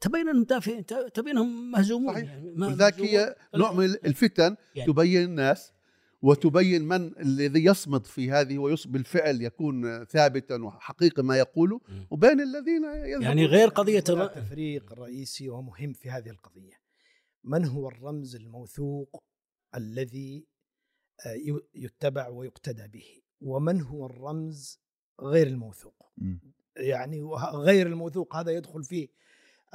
تبين 0.00 0.28
أنهم 0.28 0.44
تافهين 0.44 0.86
تبين 0.86 1.28
أنهم 1.28 1.70
مهزومون 1.70 2.14
صحيح. 2.14 2.30
يعني 2.30 2.92
هي. 2.98 3.34
نوع 3.54 3.72
من 3.72 3.84
الفتن 3.84 4.56
يعني- 4.74 4.92
تبين 4.92 5.22
الناس 5.24 5.72
وتبين 6.22 6.82
من 6.82 7.18
الذي 7.20 7.64
يصمد 7.64 8.06
في 8.06 8.30
هذه 8.30 8.58
ويص 8.58 8.86
بالفعل 8.86 9.42
يكون 9.42 10.04
ثابتا 10.04 10.62
وحقيقي 10.64 11.22
ما 11.22 11.36
يقوله. 11.38 11.80
وبين 12.10 12.40
الذين 12.40 12.84
يعني 13.22 13.46
غير 13.46 13.68
قضية 13.68 14.04
هناك 14.08 14.10
الر- 14.36 14.42
تفريق 14.42 14.92
رئيسي 14.92 15.48
ومهم 15.48 15.92
في 15.92 16.10
هذه 16.10 16.30
القضية. 16.30 16.74
من 17.44 17.64
هو 17.64 17.88
الرمز 17.88 18.36
الموثوق 18.36 19.24
الذي 19.74 20.46
آه، 21.26 21.32
ي- 21.34 21.60
يتبع 21.74 22.28
ويقتدى 22.28 22.88
به؟ 22.88 23.04
ومن 23.40 23.80
هو 23.82 24.06
الرمز 24.06 24.80
غير 25.20 25.46
الموثوق. 25.46 26.12
يعني 26.76 27.22
غير 27.54 27.86
الموثوق 27.86 28.36
هذا 28.36 28.50
يدخل 28.50 28.84
فيه 28.84 29.08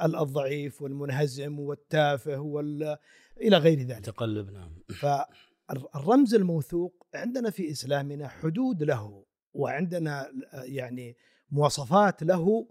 ال- 0.02 0.16
الضعيف 0.16 0.82
والمنهزم 0.82 1.60
والتافه 1.60 2.38
وال 2.40 2.96
إلى 3.40 3.56
غير 3.56 3.82
ذلك. 3.82 4.04
تقلب 4.04 4.50
نعم. 4.50 4.70
فالرمز 5.68 6.34
الموثوق 6.34 7.06
عندنا 7.14 7.50
في 7.50 7.70
إسلامنا 7.70 8.28
حدود 8.28 8.82
له 8.82 9.24
وعندنا 9.54 10.30
يعني 10.52 11.16
مواصفات 11.50 12.22
له 12.22 12.66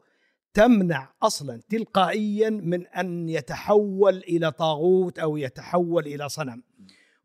تمنع 0.53 1.13
أصلا 1.23 1.61
تلقائيا 1.69 2.49
من 2.49 2.87
أن 2.87 3.29
يتحول 3.29 4.17
إلى 4.17 4.51
طاغوت 4.51 5.19
أو 5.19 5.37
يتحول 5.37 6.07
إلى 6.07 6.29
صنم. 6.29 6.63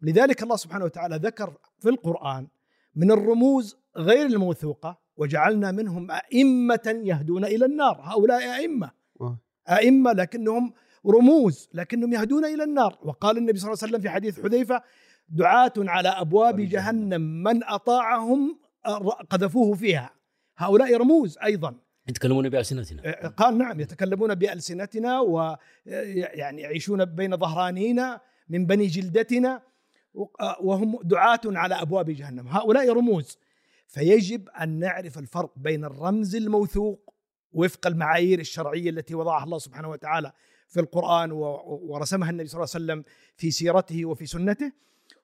لذلك 0.03 0.43
الله 0.43 0.57
سبحانه 0.57 0.85
وتعالى 0.85 1.17
ذكر 1.17 1.57
في 1.79 1.89
القرآن 1.89 2.49
من 2.95 3.11
الرموز 3.11 3.77
غير 3.97 4.27
الموثوقة 4.27 4.99
وجعلنا 5.17 5.73
منهم 5.73 6.11
أئمة 6.11 7.01
يهدون 7.05 7.45
إلى 7.45 7.65
النار، 7.65 8.01
هؤلاء 8.03 8.57
أئمة. 8.57 8.91
أئمة 9.69 10.13
لكنهم 10.13 10.73
رموز 11.07 11.69
لكنهم 11.75 12.13
يهدون 12.13 12.45
إلى 12.45 12.65
النار، 12.65 12.99
وقال 13.03 13.39
النبي 13.39 13.59
صلى 13.59 13.69
الله 13.69 13.79
عليه 13.83 13.93
وسلم 13.93 14.03
في 14.03 14.11
حديث 14.11 14.41
حذيفة 14.41 14.83
دعاة 15.29 15.73
على 15.79 16.09
أبواب 16.09 16.61
جهنم. 16.61 17.43
من 17.43 17.65
أطاعهم 17.65 18.59
قذفوه 19.31 19.75
فيها. 19.75 20.11
هؤلاء 20.57 20.97
رموز 20.97 21.39
أيضا. 21.39 21.75
يتكلمون 22.09 22.49
بألسنتنا. 22.49 23.29
قال 23.29 23.59
نعم 23.59 23.81
يتكلمون 23.81 24.35
بألسنتنا 24.35 25.21
ويعني 25.21 26.63
يعيشون 26.63 27.05
بين 27.05 27.37
ظهرانينا 27.37 28.21
من 28.49 28.67
بني 28.67 28.87
جلدتنا. 28.87 29.63
وهم 30.61 30.99
دعاة 31.03 31.41
على 31.47 31.75
أبواب 31.75 32.11
جهنم. 32.11 32.49
هؤلاء 32.49 32.93
رموز 32.93 33.39
فيجب 33.87 34.49
أن 34.49 34.69
نعرف 34.79 35.19
الفرق 35.19 35.53
بين 35.57 35.85
الرمز 35.85 36.37
الموثوق 36.37 37.15
وفق 37.53 37.87
المعايير 37.87 38.41
الشرعية 38.41 38.91
التي 38.91 39.15
وضعها 39.15 39.45
الله 39.45 39.59
سبحانه 39.59 39.89
وتعالى 39.89 40.33
في 40.69 40.81
القرآن 40.81 41.33
ورسمها 41.33 42.31
النبي 42.31 42.49
صلى 42.49 42.59
الله 42.59 42.71
عليه 42.75 42.85
وسلم 42.85 43.05
في 43.37 43.51
سيرته 43.51 44.05
وفي 44.05 44.27
سنته. 44.27 44.73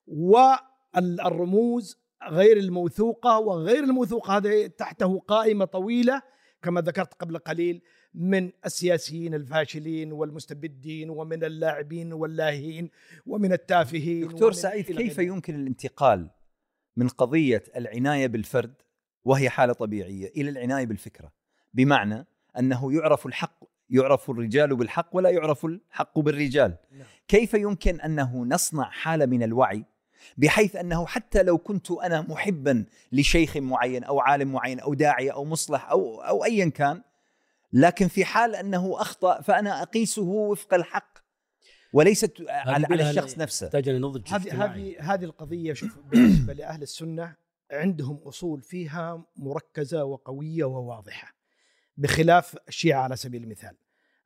والرموز 0.06 1.96
غير 2.28 2.56
الموثوقة 2.56 3.38
وغير 3.38 3.84
الموثوقة 3.84 4.36
هذا 4.36 4.66
تحته 4.66 5.18
قائمة 5.18 5.64
طويلة 5.64 6.22
كما 6.62 6.80
ذكرت 6.80 7.14
قبل 7.14 7.38
قليل 7.38 7.82
من 8.14 8.50
السياسيين 8.66 9.34
الفاشلين 9.34 10.12
والمستبدين 10.12 11.10
ومن 11.10 11.44
اللاعبين 11.44 12.12
واللاهين 12.12 12.90
ومن 13.26 13.52
التافهين 13.52 14.28
دكتور 14.28 14.44
ومن 14.44 14.52
سعيد 14.52 14.84
كيف. 14.84 15.18
يمكن 15.18 15.54
الانتقال 15.54 16.30
من 16.96 17.08
قضية 17.08 17.62
العناية 17.76 18.26
بالفرد 18.26 18.74
وهي 19.24 19.50
حالة 19.50 19.72
طبيعية 19.72 20.32
إلى 20.36 20.50
العناية 20.50 20.86
بالفكرة 20.86 21.32
بمعنى 21.74 22.26
أنه 22.58 22.92
يعرف 22.92 23.26
الحق 23.26 23.64
يعرف 23.90 24.30
الرجال 24.30 24.76
بالحق 24.76 25.08
ولا 25.12 25.30
يعرف 25.30 25.64
الحق 25.64 26.18
بالرجال 26.18 26.76
نعم. 26.92 27.06
كيف 27.28 27.54
يمكن 27.54 28.00
أنه 28.00 28.44
نصنع 28.44 28.90
حالة 28.90 29.26
من 29.26 29.42
الوعي 29.42 29.84
بحيث 30.37 30.76
أنه 30.76 31.06
حتى 31.06 31.42
لو 31.42 31.58
كنت 31.58 31.90
أنا 31.90 32.20
محبا 32.20 32.84
لشيخ 33.12 33.56
معين 33.56 34.04
أو 34.04 34.20
عالم 34.20 34.52
معين 34.52 34.80
أو 34.80 34.94
داعية 34.94 35.32
أو 35.32 35.44
مصلح 35.44 35.90
أو 35.90 36.20
أو 36.20 36.44
ايا 36.44 36.68
كان 36.68 37.02
لكن 37.72 38.08
في 38.08 38.24
حال 38.24 38.54
أنه 38.54 39.00
أخطأ 39.00 39.40
فأنا 39.40 39.82
أقيسه 39.82 40.22
وفق 40.22 40.74
الحق 40.74 41.18
وليست 41.92 42.32
على, 42.48 42.87
على 42.90 43.10
الشخص 43.10 43.38
نفسه. 43.38 43.66
يحتاج 43.66 43.88
إلى 43.88 43.98
نضج 43.98 44.28
هذه. 44.28 44.64
هذه 44.64 45.14
هذه 45.14 45.24
القضية 45.24 45.72
شوف 45.72 45.98
بالنسبة 45.98 46.52
لأهل 46.52 46.82
السنة 46.82 47.37
عندهم 47.70 48.16
أصول 48.16 48.62
فيها 48.62 49.24
مركزة 49.37 50.04
وقوية 50.04 50.64
وواضحة 50.64 51.34
بخلاف 51.96 52.56
الشيعة 52.68 53.02
على 53.02 53.16
سبيل 53.16 53.42
المثال. 53.42 53.76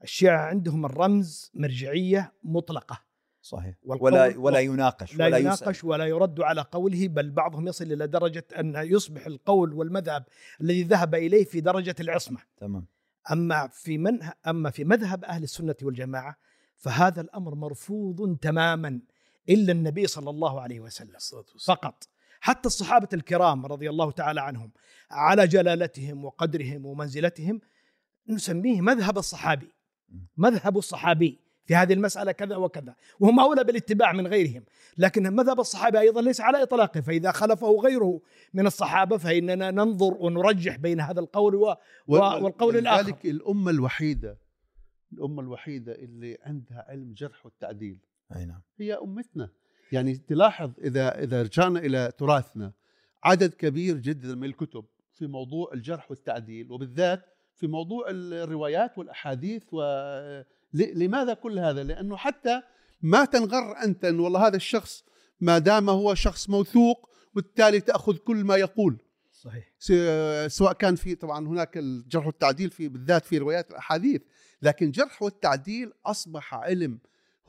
الشيعة 0.02 0.40
عندهم 0.40 0.86
الرمز 0.86 1.50
مرجعية 1.54 2.32
مطلقة. 2.42 3.07
صحيح. 3.42 3.74
ولا 3.82 4.36
ولا 4.36 4.58
يناقش 4.58 5.16
لا 5.16 5.26
ولا 5.26 5.38
يناقش 5.38 5.76
يسأل. 5.76 5.88
ولا 5.88 6.06
يرد 6.06 6.40
على 6.40 6.60
قوله 6.60 7.08
بل 7.08 7.30
بعضهم 7.30 7.68
يصل 7.68 7.84
إلى 7.84 8.06
درجة 8.06 8.44
أن 8.58 8.74
يصبح 8.76 9.26
القول 9.26 9.72
والمذهب 9.72 10.24
الذي 10.60 10.82
ذهب 10.82 11.14
إليه 11.14 11.44
في 11.44 11.60
درجة 11.60 11.94
العصمة. 12.00 12.38
تمام. 12.56 12.86
أما 13.32 13.68
في 13.68 13.98
من 13.98 14.18
أما 14.46 14.70
في 14.70 14.84
مذهب 14.84 15.24
أهل 15.24 15.42
السنة 15.42 15.76
والجماعة 15.82 16.36
فهذا 16.76 17.20
الأمر 17.20 17.54
مرفوض 17.54 18.36
تماما 18.36 19.00
إلا 19.48 19.72
النبي 19.72 20.06
صلى 20.06 20.30
الله 20.30 20.60
عليه 20.60 20.80
وسلم. 20.80 21.16
فقط. 21.66 22.08
حتى 22.40 22.66
الصحابة 22.66 23.08
الكرام 23.12 23.66
رضي 23.66 23.90
الله 23.90 24.10
تعالى 24.10 24.40
عنهم 24.40 24.70
على 25.10 25.46
جلالتهم 25.46 26.24
وقدرهم 26.24 26.86
ومنزلتهم 26.86 27.60
نسميه 28.28 28.80
مذهب 28.80 29.18
الصحابي. 29.18 29.72
مذهب 30.36 30.78
الصحابي. 30.78 31.47
في 31.68 31.74
هذه 31.74 31.92
المسألة 31.92 32.32
كذا 32.32 32.56
وكذا. 32.56 32.94
وهم 33.20 33.40
أولى 33.40 33.64
بالاتباع 33.64 34.12
من 34.12 34.26
غيرهم. 34.26 34.64
لكن 34.98 35.22
مذهب 35.22 35.60
الصحابة 35.60 36.00
أيضا 36.00 36.22
ليس 36.22 36.40
على 36.40 36.62
إطلاقه 36.62 37.00
فإذا 37.00 37.32
خلفه 37.32 37.70
غيره 37.80 38.20
من 38.54 38.66
الصحابة 38.66 39.16
فإننا 39.16 39.70
ننظر 39.70 40.14
ونرجح 40.20 40.76
بين 40.76 41.00
هذا 41.00 41.20
القول 41.20 41.54
و... 41.54 41.74
وال- 42.06 42.44
والقول 42.44 42.76
الآخر. 42.76 42.98
ولذلك 43.04 43.26
الأمة 43.26 43.70
الوحيدة 43.70 44.38
الأمة 45.12 45.42
الوحيدة 45.42 45.92
اللي 45.94 46.38
عندها 46.42 46.84
علم 46.88 47.12
جرح 47.12 47.46
والتعديل. 47.46 47.98
أي 48.36 48.44
نعم. 48.44 48.60
هي 48.78 48.94
أمتنا. 48.94 49.50
يعني 49.92 50.14
تلاحظ 50.16 50.70
إذا 50.84 51.22
إذا 51.22 51.42
رجعنا 51.42 51.78
إلى 51.78 52.12
تراثنا 52.18 52.72
عدد 53.24 53.54
كبير 53.54 53.96
جدا 53.96 54.34
من 54.34 54.44
الكتب 54.44 54.84
في 55.14 55.26
موضوع 55.26 55.70
الجرح 55.74 56.10
والتعديل 56.10 56.72
وبالذات 56.72 57.24
في 57.56 57.66
موضوع 57.66 58.06
الروايات 58.10 58.98
والأحاديث 58.98 59.62
و 59.72 59.80
لماذا 60.74 61.34
كل 61.34 61.58
هذا؟ 61.58 61.82
لأنه 61.82 62.16
حتى 62.16 62.62
ما 63.02 63.24
تنغر 63.24 63.76
أنت 63.84 64.04
أن 64.04 64.20
والله 64.20 64.46
هذا 64.46 64.56
الشخص 64.56 65.04
ما 65.40 65.58
دام 65.58 65.90
هو 65.90 66.14
شخص 66.14 66.50
موثوق 66.50 67.08
وبالتالي 67.32 67.80
تأخذ 67.80 68.16
كل 68.16 68.36
ما 68.36 68.56
يقول. 68.56 68.98
صحيح. 69.32 69.72
سواء 70.48 70.72
كان 70.72 70.94
في 70.94 71.14
طبعا 71.14 71.48
هناك 71.48 71.76
الجرح 71.78 72.26
والتعديل 72.26 72.70
في 72.70 72.88
بالذات 72.88 73.24
في 73.24 73.38
روايات 73.38 73.70
الأحاديث 73.70 74.22
لكن 74.62 74.86
الجرح 74.86 75.22
والتعديل 75.22 75.92
أصبح 76.06 76.54
علم 76.54 76.98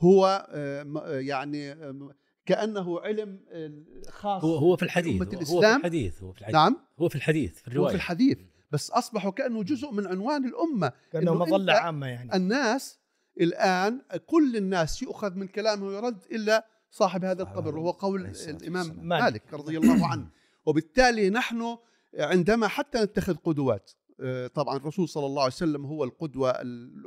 هو 0.00 0.46
آه، 0.50 1.18
يعني 1.18 1.72
آه، 1.72 2.10
كأنه 2.46 3.00
علم 3.00 3.40
آه، 3.50 3.72
خاص 4.10 4.44
هو 4.44 4.56
هو 4.56 4.76
في 4.76 4.82
الحديث 4.82 5.22
هو 5.22 5.60
في. 5.60 5.76
الحديث 5.76 6.22
هو 6.22 6.32
في 6.32 6.40
الحديث 6.40 6.54
نعم. 6.54 6.76
هو 7.00 7.08
في 7.08 7.16
الحديث 7.16 7.54
في 7.58 7.68
هو 7.68 7.72
الرواية. 7.72 7.88
في 7.90 7.94
الحديث. 7.96 8.38
بس 8.72 8.90
أصبحوا 8.90 9.30
كأنه 9.30 9.62
جزء 9.62 9.90
من 9.90 10.06
عنوان 10.06 10.44
الأمة. 10.44 10.92
مظلة 11.14 11.72
أنت- 11.74 11.76
عامة 11.76 12.06
يعني. 12.06 12.36
الناس 12.36 12.98
الآن 13.40 14.00
كل 14.26 14.56
الناس 14.56 15.02
يؤخذ 15.02 15.34
من 15.34 15.46
كلامه 15.48 15.86
ويرد 15.86 16.24
إلا 16.32 16.66
صاحب 16.90 17.24
هذا 17.24 17.42
القبر 17.42 17.78
وهو 17.78 17.90
قول 17.90 18.22
والسلام. 18.26 19.06
مالك 19.08 19.54
رضي 19.54 19.78
الله 19.78 20.06
عنه 20.06 20.28
وبالتالي 20.66 21.30
نحن 21.30 21.76
عندما 22.18 22.68
حتى 22.68 22.98
نتخذ 23.02 23.34
قدوات 23.36 23.90
آه، 24.22 24.46
طبعا 24.46 24.76
الرسول 24.76 25.08
صلى 25.08 25.26
الله 25.26 25.42
عليه 25.42 25.52
وسلم 25.52 25.86
هو 25.86 26.04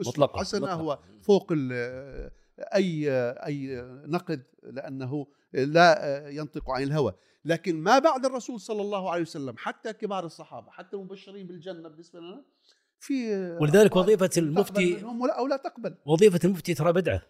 مطلقة، 0.07 0.35
الحسنة 0.35 0.59
مطلقة. 0.61 0.73
هو 0.81 0.99
فوق 1.21 1.47
ال- 1.51 2.31
أي 2.59 3.11
أي 3.45 3.81
نقد 4.05 4.43
لأنه 4.63 5.27
لا 5.53 6.23
ينطق 6.29 6.69
عن 6.69 6.83
الهوى 6.83 7.13
لكن 7.45 7.75
ما 7.75 7.99
بعد 7.99 8.25
الرسول 8.25 8.59
صلى 8.59 8.81
الله 8.81 9.11
عليه 9.11 9.21
وسلم 9.21 9.55
حتى 9.57 9.93
كبار 9.93 10.25
الصحابة 10.25 10.71
حتى 10.71 10.95
المبشرين 10.95 11.47
بالجنة 11.47 11.89
بالنسبة 11.89 12.19
لنا 12.19 12.43
في 13.03 13.51
ولذلك 13.61 13.95
وظيفة 13.95 14.29
المفتي 14.37 14.93
ولا 14.93 15.39
أو 15.39 15.47
لا 15.47 15.57
تقبل. 15.57 15.95
وظيفة 16.05 16.39
المفتي 16.43 16.73
ترى 16.73 16.93
بدعة. 16.93 17.21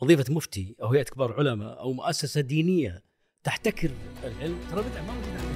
وظيفة 0.00 0.34
مفتي 0.34 0.76
أو 0.82 0.88
هيئة 0.88 1.02
كبار 1.02 1.32
علماء 1.32 1.80
أو 1.80 1.92
مؤسسة 1.92 2.40
دينية 2.40 3.02
تحتكر 3.44 3.90
العلم 4.24 4.58
ترى 4.70 4.82
بدعة 4.82 5.02
ما 5.02 5.12
عندها 5.12 5.53